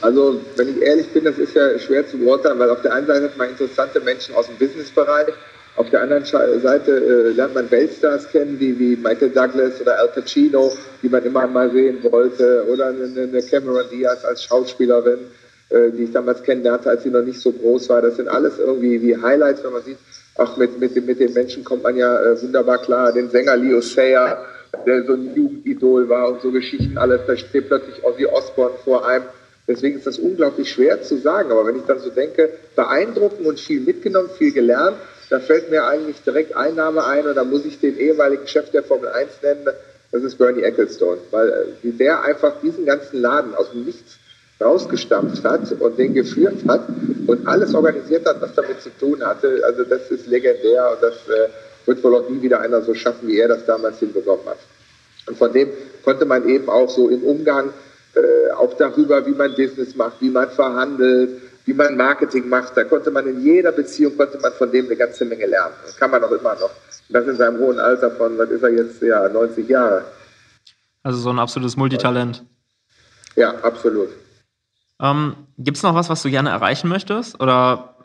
Also, 0.00 0.40
wenn 0.56 0.68
ich 0.68 0.82
ehrlich 0.82 1.08
bin, 1.12 1.24
das 1.24 1.38
ist 1.38 1.54
ja 1.54 1.78
schwer 1.78 2.06
zu 2.06 2.18
beurteilen, 2.18 2.58
weil 2.58 2.70
auf 2.70 2.82
der 2.82 2.92
einen 2.92 3.06
Seite 3.06 3.24
hat 3.24 3.36
man 3.36 3.50
interessante 3.50 4.00
Menschen 4.00 4.34
aus 4.34 4.46
dem 4.46 4.56
Businessbereich, 4.56 5.28
auf 5.76 5.88
der 5.88 6.02
anderen 6.02 6.24
Seite 6.24 6.92
äh, 6.92 7.30
lernt 7.30 7.54
man 7.54 7.70
Weltstars 7.70 8.28
kennen, 8.28 8.60
wie, 8.60 8.78
wie 8.78 8.94
Michael 8.96 9.30
Douglas 9.30 9.80
oder 9.80 9.98
Al 9.98 10.08
Pacino, 10.08 10.70
die 11.02 11.08
man 11.08 11.24
immer 11.24 11.46
mal 11.46 11.70
sehen 11.70 11.98
wollte, 12.02 12.66
oder 12.70 12.88
eine, 12.88 13.04
eine 13.04 13.42
Cameron 13.42 13.88
Diaz 13.90 14.22
als 14.24 14.44
Schauspielerin, 14.44 15.20
äh, 15.70 15.90
die 15.92 16.04
ich 16.04 16.12
damals 16.12 16.42
kennenlernte, 16.42 16.90
als 16.90 17.04
sie 17.04 17.10
noch 17.10 17.22
nicht 17.22 17.40
so 17.40 17.52
groß 17.52 17.88
war. 17.88 18.02
Das 18.02 18.16
sind 18.16 18.28
alles 18.28 18.58
irgendwie 18.58 19.00
wie 19.00 19.16
Highlights, 19.16 19.64
wenn 19.64 19.72
man 19.72 19.82
sieht, 19.82 19.96
Ach, 20.36 20.56
mit, 20.56 20.78
mit, 20.80 20.94
mit 21.06 21.20
den 21.20 21.32
Menschen 21.32 21.62
kommt 21.62 21.82
man 21.82 21.96
ja 21.96 22.22
äh, 22.22 22.40
wunderbar 22.42 22.78
klar. 22.78 23.12
Den 23.12 23.30
Sänger 23.30 23.56
Leo 23.56 23.80
Sayer, 23.80 24.44
der 24.86 25.04
so 25.04 25.12
ein 25.12 25.34
Jugendidol 25.34 26.08
war 26.08 26.28
und 26.28 26.40
so 26.40 26.50
Geschichten 26.50 26.96
alles. 26.96 27.20
Da 27.26 27.36
steht 27.36 27.68
plötzlich 27.68 28.02
Ozzy 28.02 28.26
Osbourne 28.26 28.74
vor 28.84 29.06
einem. 29.06 29.24
Deswegen 29.68 29.98
ist 29.98 30.06
das 30.06 30.18
unglaublich 30.18 30.70
schwer 30.70 31.02
zu 31.02 31.18
sagen. 31.18 31.52
Aber 31.52 31.66
wenn 31.66 31.76
ich 31.76 31.84
dann 31.84 31.98
so 31.98 32.10
denke, 32.10 32.50
beeindruckend 32.74 33.46
und 33.46 33.60
viel 33.60 33.80
mitgenommen, 33.80 34.30
viel 34.38 34.52
gelernt, 34.52 34.96
da 35.28 35.38
fällt 35.38 35.70
mir 35.70 35.84
eigentlich 35.84 36.22
direkt 36.22 36.56
ein 36.56 36.74
Name 36.74 37.04
ein 37.04 37.26
und 37.26 37.34
da 37.34 37.44
muss 37.44 37.64
ich 37.64 37.80
den 37.80 37.98
ehemaligen 37.98 38.46
Chef 38.46 38.70
der 38.70 38.82
Formel 38.82 39.08
1 39.08 39.30
nennen. 39.42 39.66
Das 40.10 40.22
ist 40.22 40.36
Bernie 40.36 40.62
Ecclestone, 40.62 41.18
weil 41.30 41.48
äh, 41.48 41.54
wie 41.82 41.92
der 41.92 42.22
einfach 42.22 42.60
diesen 42.60 42.84
ganzen 42.84 43.20
Laden 43.20 43.54
aus 43.54 43.70
dem 43.70 43.84
Nichts 43.84 44.18
rausgestampft 44.62 45.44
hat 45.44 45.72
und 45.72 45.98
den 45.98 46.14
geführt 46.14 46.64
hat 46.66 46.82
und 47.26 47.46
alles 47.46 47.74
organisiert 47.74 48.26
hat, 48.26 48.40
was 48.40 48.54
damit 48.54 48.80
zu 48.80 48.90
tun 48.98 49.22
hatte. 49.24 49.62
Also 49.64 49.84
das 49.84 50.10
ist 50.10 50.26
legendär 50.26 50.90
und 50.92 51.02
das 51.02 51.14
äh, 51.28 51.48
wird 51.86 52.02
wohl 52.02 52.16
auch 52.16 52.28
nie 52.28 52.40
wieder 52.42 52.60
einer 52.60 52.82
so 52.82 52.94
schaffen, 52.94 53.28
wie 53.28 53.38
er 53.38 53.48
das 53.48 53.64
damals 53.66 53.98
hinbekommen 53.98 54.46
hat. 54.46 54.58
Und 55.26 55.36
von 55.38 55.52
dem 55.52 55.68
konnte 56.04 56.24
man 56.24 56.48
eben 56.48 56.68
auch 56.68 56.88
so 56.88 57.08
im 57.08 57.22
Umgang 57.22 57.70
äh, 58.14 58.52
auch 58.52 58.74
darüber, 58.74 59.24
wie 59.26 59.32
man 59.32 59.54
Business 59.54 59.94
macht, 59.94 60.20
wie 60.20 60.30
man 60.30 60.50
verhandelt, 60.50 61.30
wie 61.64 61.74
man 61.74 61.96
Marketing 61.96 62.48
macht. 62.48 62.76
Da 62.76 62.84
konnte 62.84 63.10
man 63.10 63.26
in 63.26 63.40
jeder 63.42 63.72
Beziehung 63.72 64.16
konnte 64.16 64.38
man 64.38 64.52
von 64.52 64.70
dem 64.70 64.86
eine 64.86 64.96
ganze 64.96 65.24
Menge 65.24 65.46
lernen. 65.46 65.74
Das 65.84 65.96
kann 65.96 66.10
man 66.10 66.22
auch 66.24 66.32
immer 66.32 66.54
noch. 66.54 66.70
Und 67.08 67.14
das 67.14 67.26
in 67.26 67.36
seinem 67.36 67.58
hohen 67.58 67.78
Alter 67.78 68.10
von, 68.10 68.36
was 68.38 68.50
ist 68.50 68.62
er 68.62 68.70
jetzt, 68.70 69.00
ja, 69.02 69.28
90 69.28 69.68
Jahre. 69.68 70.04
Also 71.02 71.18
so 71.18 71.30
ein 71.30 71.38
absolutes 71.38 71.76
Multitalent. 71.76 72.44
Ja, 73.36 73.54
absolut. 73.62 74.08
Ähm, 75.02 75.36
Gibt 75.58 75.76
es 75.76 75.82
noch 75.82 75.94
was, 75.94 76.08
was 76.08 76.22
du 76.22 76.30
gerne 76.30 76.50
erreichen 76.50 76.88
möchtest? 76.88 77.40
Oder 77.40 77.96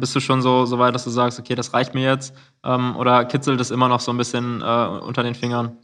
bist 0.00 0.14
du 0.14 0.20
schon 0.20 0.42
so, 0.42 0.66
so 0.66 0.78
weit, 0.78 0.94
dass 0.94 1.04
du 1.04 1.10
sagst, 1.10 1.38
okay, 1.38 1.54
das 1.54 1.72
reicht 1.72 1.94
mir 1.94 2.04
jetzt? 2.04 2.34
Ähm, 2.64 2.96
oder 2.96 3.24
kitzelt 3.24 3.60
es 3.60 3.70
immer 3.70 3.88
noch 3.88 4.00
so 4.00 4.12
ein 4.12 4.18
bisschen 4.18 4.60
äh, 4.60 4.88
unter 5.04 5.22
den 5.22 5.34
Fingern? 5.34 5.78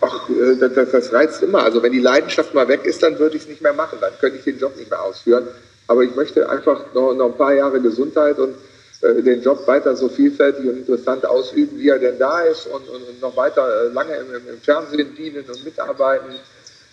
Ach, 0.00 0.28
äh, 0.30 0.56
das, 0.58 0.90
das, 0.90 1.12
reizt 1.12 1.42
immer. 1.42 1.62
Also 1.62 1.82
wenn 1.82 1.92
die 1.92 2.00
Leidenschaft 2.00 2.54
mal 2.54 2.68
weg 2.68 2.84
ist, 2.84 3.02
dann 3.02 3.18
würde 3.18 3.36
ich 3.36 3.42
es 3.42 3.48
nicht 3.48 3.62
mehr 3.62 3.72
machen. 3.72 3.98
Dann 4.00 4.12
könnte 4.20 4.38
ich 4.38 4.44
den 4.44 4.58
Job 4.58 4.76
nicht 4.76 4.90
mehr 4.90 5.02
ausführen. 5.02 5.48
Aber 5.88 6.02
ich 6.02 6.14
möchte 6.14 6.48
einfach 6.48 6.80
noch, 6.94 7.14
noch 7.14 7.26
ein 7.26 7.36
paar 7.36 7.54
Jahre 7.54 7.80
Gesundheit 7.80 8.38
und 8.38 8.54
äh, 9.00 9.22
den 9.22 9.42
Job 9.42 9.66
weiter 9.66 9.96
so 9.96 10.08
vielfältig 10.08 10.66
und 10.66 10.76
interessant 10.78 11.24
ausüben, 11.24 11.78
wie 11.78 11.88
er 11.88 11.98
denn 11.98 12.18
da 12.18 12.40
ist 12.40 12.66
und, 12.66 12.88
und, 12.88 13.02
und 13.08 13.20
noch 13.20 13.36
weiter 13.36 13.66
äh, 13.66 13.88
lange 13.88 14.14
im, 14.16 14.34
im, 14.34 14.60
Fernsehen 14.60 15.14
dienen 15.16 15.44
und 15.48 15.64
mitarbeiten. 15.64 16.34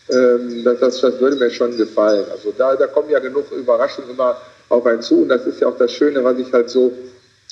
Ähm, 0.10 0.64
das, 0.64 0.80
das, 0.80 1.02
das, 1.02 1.20
würde 1.20 1.36
mir 1.38 1.50
schon 1.50 1.76
gefallen. 1.76 2.26
Also 2.32 2.54
da, 2.56 2.76
da 2.76 2.88
kommen 2.88 3.10
ja 3.10 3.20
genug 3.20 3.52
Überraschungen 3.52 4.12
immer 4.12 4.38
auf 4.70 4.86
einen 4.86 5.02
zu 5.02 5.22
und 5.22 5.30
das 5.30 5.46
ist 5.46 5.60
ja 5.62 5.68
auch 5.68 5.78
das 5.78 5.92
Schöne, 5.92 6.24
was 6.24 6.38
ich 6.38 6.52
halt 6.54 6.70
so 6.70 6.92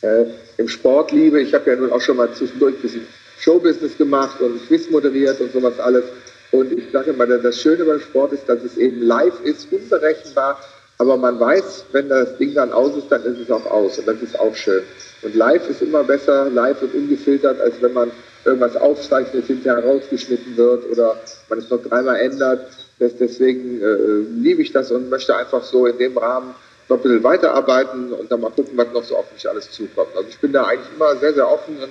äh, 0.02 0.26
im 0.58 0.68
Sport 0.68 1.12
liebe. 1.12 1.42
Ich 1.42 1.54
habe 1.54 1.70
ja 1.70 1.76
nun 1.76 1.92
auch 1.92 2.02
schon 2.02 2.18
mal 2.18 2.32
zwischendurch 2.34 2.76
ein 2.76 2.82
bisschen 2.82 3.08
Showbusiness 3.40 3.98
gemacht 3.98 4.40
und 4.40 4.66
Quiz 4.68 4.90
moderiert 4.90 5.40
und 5.42 5.52
sowas 5.52 5.80
alles. 5.80 6.04
Und 6.52 6.72
ich 6.72 6.92
sage 6.92 7.12
immer, 7.12 7.26
das 7.26 7.60
Schöne 7.60 7.84
beim 7.84 8.00
Sport 8.00 8.34
ist, 8.34 8.48
dass 8.48 8.64
es 8.64 8.78
eben 8.78 9.02
live 9.02 9.34
ist, 9.44 9.68
unberechenbar, 9.72 10.60
aber 11.00 11.18
man 11.18 11.40
weiß, 11.40 11.86
wenn 11.92 12.10
das 12.10 12.38
Ding 12.38 12.54
dann 12.54 12.72
aus 12.72 12.96
ist, 12.96 13.12
dann 13.12 13.24
ist 13.24 13.40
es 13.40 13.50
auch 13.50 13.66
aus 13.66 13.98
und 13.98 14.08
das 14.08 14.22
ist 14.22 14.40
auch 14.40 14.56
schön. 14.56 14.84
Und 15.24 15.34
live 15.34 15.68
ist 15.68 15.82
immer 15.82 16.04
besser, 16.04 16.50
live 16.52 16.82
und 16.84 16.94
ungefiltert, 16.94 17.60
als 17.60 17.82
wenn 17.82 17.94
man 17.94 18.12
irgendwas 18.46 18.76
aufzeichnet, 18.76 19.46
hinterher 19.46 19.84
rausgeschnitten 19.84 20.58
wird 20.58 20.90
oder 20.92 21.16
man 21.50 21.60
es 21.60 21.70
noch 21.70 21.82
dreimal 21.82 22.18
ändert. 22.18 22.68
Deswegen 23.00 23.82
äh, 23.82 24.42
liebe 24.42 24.62
ich 24.62 24.72
das 24.72 24.92
und 24.92 25.10
möchte 25.10 25.36
einfach 25.36 25.64
so 25.64 25.88
in 25.88 25.98
dem 25.98 26.18
Rahmen 26.18 26.54
noch 26.90 26.98
ein 26.98 27.04
bisschen 27.04 27.24
weiterarbeiten 27.24 28.14
und 28.14 28.32
dann 28.32 28.42
mal 28.42 28.52
gucken, 28.52 28.78
was 28.78 28.92
noch 28.94 29.04
so 29.04 29.18
auf 29.18 29.32
mich 29.34 29.50
alles 29.50 29.72
zukommt. 29.72 30.10
Also 30.16 30.30
ich 30.30 30.40
bin 30.40 30.54
da 30.54 30.64
eigentlich 30.64 30.94
immer 30.96 31.16
sehr, 31.18 31.34
sehr 31.34 31.50
offen 31.50 31.78
und 31.78 31.90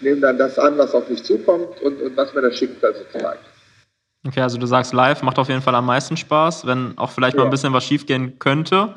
nehme 0.00 0.20
dann 0.20 0.38
das 0.38 0.58
an, 0.58 0.76
was 0.78 0.94
auf 0.94 1.08
mich 1.08 1.22
zukommt 1.24 1.80
und, 1.82 2.00
und 2.00 2.16
was 2.16 2.34
mir 2.34 2.42
das 2.42 2.56
Schicksal 2.56 2.94
so 2.94 3.18
zeigt. 3.18 3.44
Okay, 4.26 4.40
also 4.40 4.58
du 4.58 4.66
sagst 4.66 4.92
live 4.92 5.22
macht 5.22 5.38
auf 5.38 5.48
jeden 5.48 5.62
Fall 5.62 5.74
am 5.74 5.86
meisten 5.86 6.16
Spaß, 6.16 6.66
wenn 6.66 6.96
auch 6.96 7.10
vielleicht 7.10 7.34
ja. 7.34 7.40
mal 7.40 7.46
ein 7.46 7.50
bisschen 7.50 7.72
was 7.72 7.84
schiefgehen 7.84 8.38
könnte. 8.38 8.94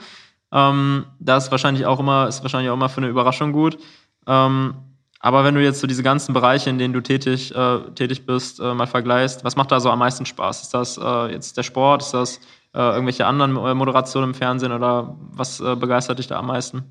Ähm, 0.51 1.05
das 1.19 1.45
ist 1.45 1.51
wahrscheinlich 1.51 1.85
auch 1.85 1.99
immer, 1.99 2.27
ist 2.27 2.41
wahrscheinlich 2.43 2.69
auch 2.69 2.75
immer 2.75 2.89
für 2.89 3.01
eine 3.01 3.09
Überraschung 3.09 3.51
gut. 3.51 3.77
Ähm, 4.25 4.75
aber 5.19 5.43
wenn 5.43 5.55
du 5.55 5.63
jetzt 5.63 5.79
so 5.79 5.87
diese 5.87 6.03
ganzen 6.03 6.33
Bereiche, 6.33 6.69
in 6.69 6.77
denen 6.77 6.93
du 6.93 7.01
tätig, 7.01 7.53
äh, 7.55 7.79
tätig 7.95 8.25
bist, 8.25 8.59
äh, 8.59 8.73
mal 8.73 8.85
vergleichst, 8.85 9.43
was 9.43 9.55
macht 9.55 9.71
da 9.71 9.79
so 9.79 9.89
am 9.89 9.99
meisten 9.99 10.25
Spaß? 10.25 10.63
Ist 10.63 10.73
das 10.73 10.97
äh, 10.97 11.31
jetzt 11.33 11.57
der 11.57 11.63
Sport? 11.63 12.03
Ist 12.03 12.13
das 12.13 12.39
äh, 12.75 12.79
irgendwelche 12.79 13.25
anderen 13.25 13.55
äh, 13.55 13.73
Moderationen 13.73 14.29
im 14.29 14.35
Fernsehen 14.35 14.71
oder 14.71 15.17
was 15.31 15.59
äh, 15.59 15.75
begeistert 15.75 16.19
dich 16.19 16.27
da 16.27 16.37
am 16.37 16.47
meisten? 16.47 16.83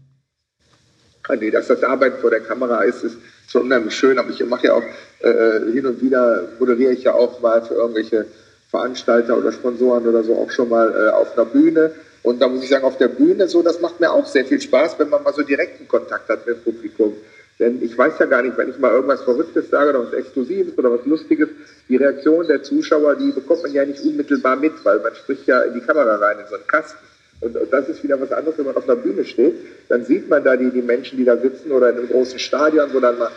Ah, 1.28 1.36
nee, 1.36 1.50
dass 1.50 1.68
das 1.68 1.82
Arbeiten 1.84 2.20
vor 2.20 2.30
der 2.30 2.40
Kamera 2.40 2.82
ist, 2.82 3.04
ist 3.04 3.18
schon 3.48 3.62
unheimlich 3.62 3.94
schön. 3.94 4.18
Aber 4.18 4.30
ich 4.30 4.44
mache 4.44 4.66
ja 4.66 4.74
auch 4.74 4.82
hin 5.18 5.84
und 5.84 6.00
wieder, 6.00 6.42
moderiere 6.60 6.92
ich 6.92 7.02
ja 7.02 7.14
auch 7.14 7.40
mal 7.40 7.60
für 7.62 7.74
irgendwelche 7.74 8.26
Veranstalter 8.70 9.36
oder 9.36 9.50
Sponsoren 9.50 10.06
oder 10.06 10.22
so 10.22 10.36
auch 10.36 10.50
schon 10.50 10.68
mal 10.68 11.10
auf 11.10 11.32
einer 11.32 11.46
Bühne. 11.46 11.90
Und 12.22 12.40
da 12.40 12.48
muss 12.48 12.62
ich 12.62 12.68
sagen, 12.68 12.84
auf 12.84 12.98
der 12.98 13.08
Bühne 13.08 13.48
so, 13.48 13.62
das 13.62 13.80
macht 13.80 13.98
mir 13.98 14.12
auch 14.12 14.26
sehr 14.26 14.44
viel 14.44 14.60
Spaß, 14.60 14.98
wenn 14.98 15.08
man 15.08 15.24
mal 15.24 15.32
so 15.32 15.42
direkten 15.42 15.88
Kontakt 15.88 16.28
hat 16.28 16.46
mit 16.46 16.58
dem 16.58 16.62
Publikum. 16.62 17.14
Denn 17.58 17.82
ich 17.82 17.96
weiß 17.96 18.18
ja 18.18 18.26
gar 18.26 18.42
nicht, 18.42 18.56
wenn 18.58 18.68
ich 18.68 18.78
mal 18.78 18.92
irgendwas 18.92 19.22
Verrücktes 19.22 19.70
sage 19.70 19.90
oder 19.90 20.04
was 20.04 20.12
Exklusives 20.12 20.76
oder 20.76 20.92
was 20.92 21.06
Lustiges, 21.06 21.48
die 21.88 21.96
Reaktion 21.96 22.46
der 22.46 22.62
Zuschauer, 22.62 23.14
die 23.16 23.32
bekommt 23.32 23.62
man 23.62 23.72
ja 23.72 23.84
nicht 23.84 24.02
unmittelbar 24.02 24.56
mit, 24.56 24.72
weil 24.84 25.00
man 25.00 25.14
spricht 25.14 25.46
ja 25.46 25.62
in 25.62 25.74
die 25.74 25.80
Kamera 25.80 26.16
rein, 26.16 26.38
in 26.40 26.46
so 26.48 26.56
einen 26.56 26.66
Kasten. 26.66 26.98
Und, 27.40 27.56
das 27.70 27.88
ist 27.88 28.02
wieder 28.02 28.20
was 28.20 28.32
anderes, 28.32 28.58
wenn 28.58 28.66
man 28.66 28.76
auf 28.76 28.88
einer 28.88 28.96
Bühne 28.96 29.24
steht. 29.24 29.54
Dann 29.88 30.04
sieht 30.04 30.28
man 30.28 30.44
da 30.44 30.56
die, 30.56 30.70
die 30.70 30.82
Menschen, 30.82 31.16
die 31.18 31.24
da 31.24 31.36
sitzen 31.36 31.70
oder 31.72 31.90
in 31.90 31.98
einem 31.98 32.08
großen 32.08 32.38
Stadion, 32.38 32.92
wo 32.92 33.00
dann 33.00 33.18
mal 33.18 33.30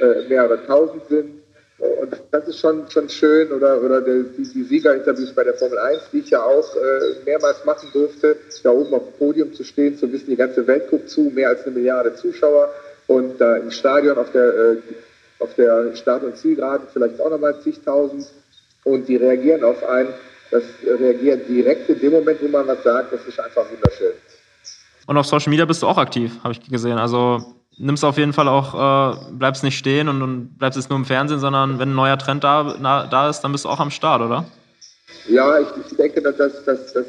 äh, 0.00 0.28
mehrere 0.28 0.64
tausend 0.66 1.02
sind. 1.08 1.42
Und 1.78 2.16
das 2.30 2.48
ist 2.48 2.58
schon, 2.58 2.88
schon 2.90 3.08
schön. 3.08 3.52
Oder, 3.52 3.82
oder 3.82 4.00
die, 4.00 4.24
die 4.36 4.62
Siegerinterviews 4.62 5.32
bei 5.32 5.44
der 5.44 5.54
Formel 5.54 5.78
1, 5.78 6.02
die 6.12 6.20
ich 6.20 6.30
ja 6.30 6.42
auch 6.42 6.76
äh, 6.76 7.24
mehrmals 7.26 7.64
machen 7.64 7.88
durfte, 7.92 8.36
da 8.62 8.70
oben 8.70 8.94
auf 8.94 9.04
dem 9.04 9.18
Podium 9.18 9.52
zu 9.52 9.64
stehen, 9.64 9.98
zu 9.98 10.10
wissen, 10.12 10.26
die 10.28 10.36
ganze 10.36 10.66
Welt 10.66 10.88
guckt 10.88 11.08
zu, 11.10 11.22
mehr 11.34 11.48
als 11.48 11.64
eine 11.64 11.74
Milliarde 11.74 12.14
Zuschauer 12.14 12.72
und 13.12 13.40
äh, 13.40 13.58
im 13.58 13.70
Stadion 13.70 14.18
auf 14.18 14.30
der, 14.32 14.44
äh, 14.44 14.76
auf 15.38 15.54
der 15.54 15.94
Start- 15.96 16.24
und 16.24 16.36
Zielgeraden 16.36 16.86
vielleicht 16.92 17.20
auch 17.20 17.30
nochmal 17.30 17.60
zigtausend 17.60 18.26
und 18.84 19.08
die 19.08 19.16
reagieren 19.16 19.64
auf 19.64 19.82
einen. 19.86 20.08
Das 20.50 20.64
reagiert 20.84 21.48
direkt 21.48 21.88
in 21.88 21.98
dem 22.00 22.12
Moment, 22.12 22.42
wo 22.42 22.48
man 22.48 22.66
was 22.66 22.82
sagt, 22.82 23.12
das 23.12 23.24
ist 23.26 23.40
einfach 23.40 23.64
wunderschön. 23.70 24.12
Und 25.06 25.16
auf 25.16 25.26
Social 25.26 25.50
Media 25.50 25.64
bist 25.64 25.82
du 25.82 25.86
auch 25.86 25.96
aktiv, 25.96 26.32
habe 26.44 26.52
ich 26.52 26.60
gesehen. 26.60 26.98
Also 26.98 27.40
nimmst 27.78 28.04
auf 28.04 28.18
jeden 28.18 28.32
Fall 28.32 28.48
auch, 28.48 28.74
äh, 28.74 29.32
bleibst 29.32 29.64
nicht 29.64 29.78
stehen 29.78 30.08
und, 30.08 30.22
und 30.22 30.58
bleibst 30.58 30.76
jetzt 30.76 30.90
nur 30.90 30.98
im 30.98 31.04
Fernsehen, 31.04 31.40
sondern 31.40 31.78
wenn 31.78 31.90
ein 31.90 31.94
neuer 31.94 32.18
Trend 32.18 32.44
da, 32.44 32.76
na, 32.80 33.06
da 33.06 33.30
ist, 33.30 33.40
dann 33.40 33.52
bist 33.52 33.64
du 33.64 33.68
auch 33.68 33.80
am 33.80 33.90
Start, 33.90 34.22
oder? 34.22 34.44
Ja, 35.28 35.58
ich, 35.58 35.68
ich 35.90 35.96
denke, 35.96 36.20
dass 36.20 36.36
das, 36.36 36.64
das, 36.64 36.92
das 36.92 37.06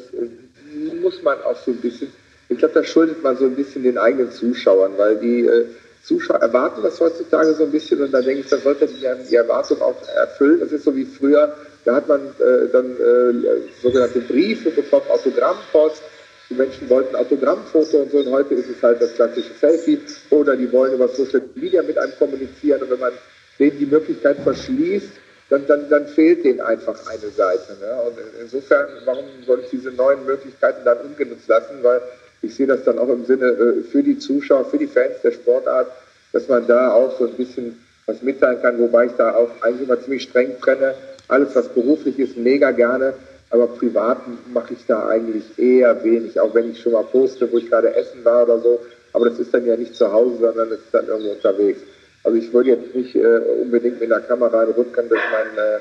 muss 1.02 1.22
man 1.22 1.40
auch 1.42 1.56
so 1.56 1.70
ein 1.70 1.80
bisschen, 1.80 2.12
ich 2.48 2.58
glaube, 2.58 2.74
das 2.74 2.88
schuldet 2.88 3.22
man 3.22 3.36
so 3.36 3.44
ein 3.44 3.54
bisschen 3.54 3.82
den 3.82 3.98
eigenen 3.98 4.30
Zuschauern, 4.30 4.92
weil 4.96 5.16
die 5.18 5.46
äh, 5.46 5.66
Zuschauer 6.04 6.40
erwarten 6.40 6.82
das 6.82 7.00
heutzutage 7.00 7.54
so 7.54 7.64
ein 7.64 7.70
bisschen 7.70 8.00
und 8.02 8.12
da 8.12 8.20
denke 8.20 8.40
ich, 8.40 8.48
da 8.48 8.58
sollte 8.58 8.86
die, 8.86 9.06
die 9.30 9.36
Erwartung 9.36 9.80
auch 9.80 9.96
erfüllen. 10.14 10.60
Das 10.60 10.70
ist 10.70 10.84
so 10.84 10.94
wie 10.94 11.06
früher, 11.06 11.56
da 11.84 11.94
hat 11.94 12.08
man 12.08 12.20
äh, 12.20 12.68
dann 12.70 12.96
äh, 12.96 13.82
sogenannte 13.82 14.20
Briefe 14.20 14.70
bekommen, 14.70 15.06
Autogrammpost. 15.08 16.02
Die 16.50 16.54
Menschen 16.54 16.90
wollten 16.90 17.16
Autogrammfoto 17.16 17.96
und 18.02 18.10
so 18.10 18.18
und 18.18 18.30
heute 18.30 18.54
ist 18.54 18.68
es 18.68 18.82
halt 18.82 19.00
das 19.00 19.14
klassische 19.14 19.54
Selfie 19.54 19.98
oder 20.28 20.54
die 20.54 20.70
wollen 20.70 20.92
über 20.92 21.08
Social 21.08 21.42
Media 21.54 21.82
mit 21.82 21.96
einem 21.96 22.12
kommunizieren 22.18 22.82
und 22.82 22.90
wenn 22.90 23.00
man 23.00 23.12
denen 23.58 23.78
die 23.78 23.86
Möglichkeit 23.86 24.36
verschließt, 24.40 25.08
dann, 25.48 25.66
dann, 25.66 25.88
dann 25.88 26.06
fehlt 26.06 26.44
denen 26.44 26.60
einfach 26.60 26.98
eine 27.06 27.30
Seite. 27.30 27.76
Ne? 27.80 28.02
Und 28.02 28.18
insofern, 28.42 28.86
warum 29.04 29.24
soll 29.46 29.60
ich 29.60 29.70
diese 29.70 29.90
neuen 29.90 30.24
Möglichkeiten 30.26 30.84
dann 30.84 30.98
ungenutzt 30.98 31.48
lassen? 31.48 31.82
Weil 31.82 32.00
ich 32.44 32.54
sehe 32.54 32.66
das 32.66 32.84
dann 32.84 32.98
auch 32.98 33.08
im 33.08 33.24
Sinne 33.24 33.46
äh, 33.46 33.82
für 33.82 34.02
die 34.02 34.18
Zuschauer, 34.18 34.64
für 34.66 34.78
die 34.78 34.86
Fans 34.86 35.14
der 35.22 35.32
Sportart, 35.32 35.88
dass 36.32 36.48
man 36.48 36.66
da 36.66 36.92
auch 36.92 37.16
so 37.18 37.26
ein 37.26 37.34
bisschen 37.34 37.78
was 38.06 38.22
mitteilen 38.22 38.60
kann, 38.60 38.78
wobei 38.78 39.06
ich 39.06 39.12
da 39.12 39.34
auch 39.34 39.50
eigentlich 39.62 39.88
immer 39.88 40.00
ziemlich 40.00 40.24
streng 40.24 40.58
trenne. 40.60 40.94
Alles, 41.28 41.54
was 41.54 41.68
beruflich 41.68 42.18
ist, 42.18 42.36
mega 42.36 42.70
gerne, 42.70 43.14
aber 43.50 43.66
privat 43.66 44.18
mache 44.52 44.74
ich 44.74 44.84
da 44.86 45.08
eigentlich 45.08 45.44
eher 45.58 46.02
wenig, 46.04 46.38
auch 46.38 46.54
wenn 46.54 46.70
ich 46.70 46.80
schon 46.80 46.92
mal 46.92 47.04
poste, 47.04 47.50
wo 47.50 47.58
ich 47.58 47.70
gerade 47.70 47.94
essen 47.94 48.24
war 48.24 48.42
oder 48.42 48.58
so. 48.58 48.80
Aber 49.12 49.30
das 49.30 49.38
ist 49.38 49.54
dann 49.54 49.64
ja 49.64 49.76
nicht 49.76 49.94
zu 49.94 50.12
Hause, 50.12 50.38
sondern 50.40 50.68
es 50.72 50.80
ist 50.80 50.92
dann 50.92 51.06
irgendwo 51.06 51.30
unterwegs. 51.30 51.80
Also 52.24 52.36
ich 52.36 52.52
würde 52.52 52.70
jetzt 52.70 52.94
nicht 52.94 53.14
äh, 53.14 53.38
unbedingt 53.62 54.00
mit 54.00 54.10
der 54.10 54.20
Kamera 54.20 54.62
einen 54.62 54.72
Rundgang 54.72 55.08
durch, 55.08 55.20
mein, 55.30 55.64
äh, 55.64 55.78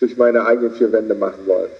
durch 0.00 0.16
meine 0.16 0.44
eigenen 0.44 0.72
vier 0.72 0.90
Wände 0.90 1.14
machen 1.14 1.46
wollen. 1.46 1.70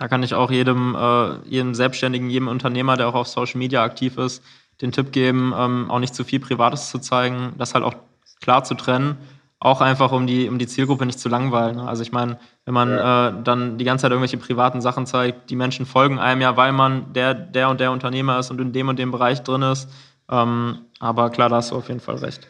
Da 0.00 0.08
kann 0.08 0.22
ich 0.22 0.32
auch 0.32 0.50
jedem, 0.50 0.96
äh, 0.98 1.46
jedem 1.46 1.74
Selbstständigen, 1.74 2.30
jedem 2.30 2.48
Unternehmer, 2.48 2.96
der 2.96 3.06
auch 3.06 3.14
auf 3.14 3.28
Social 3.28 3.58
Media 3.58 3.84
aktiv 3.84 4.16
ist, 4.16 4.42
den 4.80 4.92
Tipp 4.92 5.12
geben, 5.12 5.52
ähm, 5.54 5.90
auch 5.90 5.98
nicht 5.98 6.14
zu 6.14 6.24
viel 6.24 6.40
Privates 6.40 6.88
zu 6.88 7.00
zeigen, 7.00 7.52
das 7.58 7.74
halt 7.74 7.84
auch 7.84 7.92
klar 8.40 8.64
zu 8.64 8.74
trennen, 8.74 9.18
auch 9.58 9.82
einfach 9.82 10.10
um 10.12 10.26
die, 10.26 10.48
um 10.48 10.58
die 10.58 10.66
Zielgruppe 10.66 11.04
nicht 11.04 11.20
zu 11.20 11.28
langweilen. 11.28 11.76
Ne? 11.76 11.86
Also 11.86 12.02
ich 12.02 12.12
meine, 12.12 12.38
wenn 12.64 12.72
man 12.72 12.88
ja. 12.88 13.28
äh, 13.28 13.42
dann 13.44 13.76
die 13.76 13.84
ganze 13.84 14.04
Zeit 14.04 14.12
irgendwelche 14.12 14.38
privaten 14.38 14.80
Sachen 14.80 15.04
zeigt, 15.04 15.50
die 15.50 15.56
Menschen 15.56 15.84
folgen 15.84 16.18
einem 16.18 16.40
ja, 16.40 16.56
weil 16.56 16.72
man 16.72 17.12
der, 17.12 17.34
der 17.34 17.68
und 17.68 17.78
der 17.78 17.92
Unternehmer 17.92 18.38
ist 18.38 18.50
und 18.50 18.58
in 18.58 18.72
dem 18.72 18.88
und 18.88 18.98
dem 18.98 19.10
Bereich 19.10 19.42
drin 19.42 19.60
ist. 19.60 19.90
Ähm, 20.30 20.78
aber 20.98 21.28
klar, 21.28 21.50
da 21.50 21.56
hast 21.56 21.72
du 21.72 21.76
auf 21.76 21.88
jeden 21.88 22.00
Fall 22.00 22.16
recht. 22.16 22.48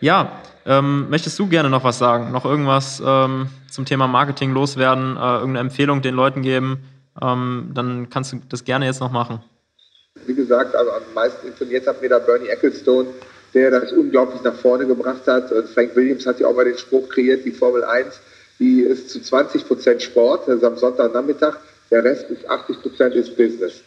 Ja, 0.00 0.30
ähm, 0.64 1.10
möchtest 1.10 1.38
du 1.38 1.48
gerne 1.48 1.70
noch 1.70 1.84
was 1.84 1.98
sagen? 1.98 2.30
Noch 2.32 2.44
irgendwas 2.44 3.02
ähm, 3.04 3.48
zum 3.70 3.84
Thema 3.84 4.06
Marketing 4.06 4.52
loswerden? 4.52 5.16
Äh, 5.16 5.20
irgendeine 5.20 5.60
Empfehlung 5.60 6.02
den 6.02 6.14
Leuten 6.14 6.42
geben? 6.42 6.84
Ähm, 7.20 7.70
dann 7.74 8.08
kannst 8.10 8.32
du 8.32 8.40
das 8.48 8.64
gerne 8.64 8.86
jetzt 8.86 9.00
noch 9.00 9.10
machen. 9.10 9.40
Wie 10.26 10.34
gesagt, 10.34 10.74
also 10.76 10.90
am 10.92 11.02
meisten 11.14 11.48
imponiert 11.48 11.86
hat 11.86 12.00
mir 12.00 12.08
da 12.08 12.18
Bernie 12.18 12.48
Ecclestone, 12.48 13.08
der 13.54 13.70
das 13.70 13.92
unglaublich 13.92 14.42
nach 14.42 14.54
vorne 14.54 14.86
gebracht 14.86 15.26
hat. 15.26 15.50
Und 15.50 15.68
Frank 15.68 15.96
Williams 15.96 16.26
hat 16.26 16.38
ja 16.38 16.46
auch 16.46 16.54
mal 16.54 16.64
den 16.64 16.78
Spruch 16.78 17.08
kreiert, 17.08 17.44
die 17.44 17.50
Formel 17.50 17.84
1, 17.84 18.20
die 18.58 18.82
ist 18.82 19.10
zu 19.10 19.20
20 19.20 19.66
Prozent 19.66 20.02
Sport, 20.02 20.46
das 20.46 20.56
ist 20.56 20.64
am 20.64 20.76
Sonntagnachmittag, 20.76 21.56
der 21.90 22.04
Rest 22.04 22.30
ist 22.30 22.48
80 22.48 22.80
Prozent 22.82 23.14
ist 23.14 23.36
Business. 23.36 23.82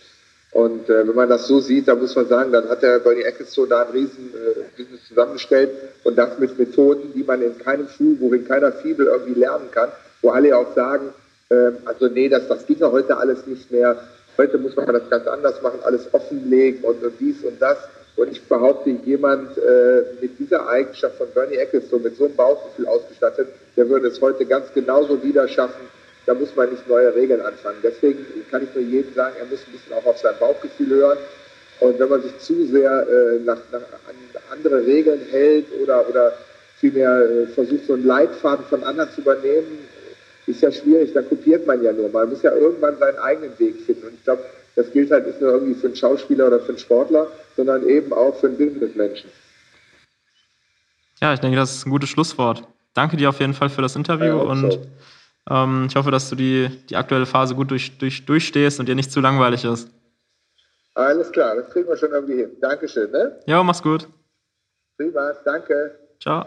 Und 0.51 0.89
äh, 0.89 1.07
wenn 1.07 1.15
man 1.15 1.29
das 1.29 1.47
so 1.47 1.59
sieht, 1.59 1.87
dann 1.87 1.99
muss 1.99 2.15
man 2.15 2.27
sagen, 2.27 2.51
dann 2.51 2.67
hat 2.69 2.81
der 2.81 2.99
Bernie 2.99 3.23
Ecclestone 3.23 3.69
da 3.69 3.83
ein 3.83 3.91
riesen 3.91 4.33
äh, 4.33 4.61
Business 4.77 5.07
zusammengestellt 5.07 5.71
und 6.05 6.15
das 6.17 6.37
mit 6.39 6.57
Methoden, 6.57 7.11
die 7.13 7.23
man 7.23 7.41
in 7.41 7.57
keinem 7.57 7.89
Schulbuch, 7.89 8.31
in 8.31 8.47
keiner 8.47 8.71
Fibel 8.71 9.07
irgendwie 9.07 9.39
lernen 9.39 9.69
kann, 9.71 9.89
wo 10.21 10.29
alle 10.29 10.55
auch 10.55 10.73
sagen, 10.75 11.09
äh, 11.49 11.71
also 11.83 12.07
nee, 12.07 12.29
das, 12.29 12.47
das 12.47 12.65
geht 12.65 12.79
ja 12.79 12.91
heute 12.91 13.17
alles 13.17 13.45
nicht 13.47 13.71
mehr. 13.71 13.97
Heute 14.37 14.57
muss 14.59 14.75
man 14.75 14.85
das 14.85 15.09
ganz 15.09 15.25
anders 15.25 15.61
machen, 15.63 15.79
alles 15.83 16.07
offenlegen 16.13 16.83
und, 16.83 17.03
und 17.03 17.13
dies 17.19 17.43
und 17.43 17.59
das. 17.59 17.77
Und 18.17 18.31
ich 18.31 18.41
behaupte, 18.47 18.91
jemand 18.91 19.57
äh, 19.57 20.03
mit 20.21 20.37
dieser 20.37 20.69
Eigenschaft 20.69 21.17
von 21.17 21.27
Bernie 21.33 21.55
Ecclestone, 21.55 22.03
mit 22.03 22.15
so 22.15 22.25
einem 22.25 22.35
Bauchgefühl 22.35 22.87
ausgestattet, 22.87 23.47
der 23.75 23.89
würde 23.89 24.07
es 24.07 24.21
heute 24.21 24.45
ganz 24.45 24.71
genauso 24.73 25.21
wieder 25.23 25.47
schaffen, 25.47 25.89
da 26.27 26.33
muss 26.35 26.55
man 26.55 26.69
nicht 26.69 26.87
neue 26.87 27.13
Regeln 27.15 27.41
anfangen. 27.41 27.77
Deswegen 27.81 28.25
kann 28.51 28.63
ich 28.63 28.73
nur 28.75 28.83
jedem 28.83 29.13
sagen, 29.13 29.35
er 29.39 29.45
muss 29.45 29.59
ein 29.65 29.71
bisschen 29.71 29.93
auch 29.93 30.05
auf 30.05 30.17
sein 30.19 30.35
Bauchgefühl 30.39 30.89
hören. 30.89 31.17
Und 31.79 31.99
wenn 31.99 32.09
man 32.09 32.21
sich 32.21 32.37
zu 32.39 32.65
sehr 32.67 33.07
äh, 33.07 33.39
nach, 33.43 33.57
nach 33.71 33.81
an 33.81 34.15
andere 34.51 34.85
Regeln 34.85 35.21
hält 35.29 35.65
oder, 35.81 36.07
oder 36.07 36.33
vielmehr 36.77 37.11
äh, 37.19 37.47
versucht, 37.47 37.85
so 37.85 37.93
einen 37.93 38.05
Leitfaden 38.05 38.65
von 38.65 38.83
anderen 38.83 39.09
zu 39.11 39.21
übernehmen, 39.21 39.79
ist 40.47 40.61
ja 40.61 40.71
schwierig, 40.71 41.13
dann 41.13 41.27
kopiert 41.27 41.65
man 41.65 41.83
ja 41.83 41.91
nur. 41.91 42.09
Man 42.09 42.29
muss 42.29 42.43
ja 42.43 42.53
irgendwann 42.53 42.97
seinen 42.97 43.17
eigenen 43.17 43.57
Weg 43.59 43.81
finden. 43.81 44.07
Und 44.07 44.13
ich 44.13 44.23
glaube, 44.23 44.43
das 44.75 44.91
gilt 44.91 45.11
halt 45.11 45.25
nicht 45.27 45.41
nur 45.41 45.51
irgendwie 45.51 45.73
für 45.73 45.87
einen 45.87 45.95
Schauspieler 45.95 46.47
oder 46.47 46.59
für 46.59 46.69
einen 46.69 46.77
Sportler, 46.77 47.27
sondern 47.55 47.87
eben 47.87 48.13
auch 48.13 48.37
für 48.39 48.47
einen 48.47 48.57
Businessmenschen. 48.57 49.29
Ja, 51.21 51.33
ich 51.33 51.39
denke, 51.39 51.57
das 51.57 51.75
ist 51.75 51.85
ein 51.85 51.91
gutes 51.91 52.09
Schlusswort. 52.09 52.63
Danke 52.93 53.17
dir 53.17 53.29
auf 53.29 53.39
jeden 53.39 53.53
Fall 53.53 53.69
für 53.69 53.81
das 53.81 53.95
Interview 53.95 54.25
ja, 54.25 54.33
und 54.35 54.71
so. 54.71 54.81
Ähm, 55.49 55.87
ich 55.89 55.95
hoffe, 55.95 56.11
dass 56.11 56.29
du 56.29 56.35
die, 56.35 56.69
die 56.89 56.95
aktuelle 56.95 57.25
Phase 57.25 57.55
gut 57.55 57.71
durch, 57.71 57.97
durch, 57.97 58.25
durchstehst 58.25 58.79
und 58.79 58.87
dir 58.87 58.95
nicht 58.95 59.11
zu 59.11 59.21
langweilig 59.21 59.63
ist. 59.63 59.89
Alles 60.95 61.31
klar, 61.31 61.55
das 61.55 61.69
kriegen 61.69 61.87
wir 61.89 61.97
schon 61.97 62.11
irgendwie 62.11 62.37
hin. 62.37 62.57
Dankeschön, 62.61 63.11
ne? 63.11 63.39
Ja, 63.45 63.61
mach's 63.63 63.83
gut. 63.83 64.07
Prima, 64.97 65.33
danke. 65.43 65.99
Ciao. 66.21 66.45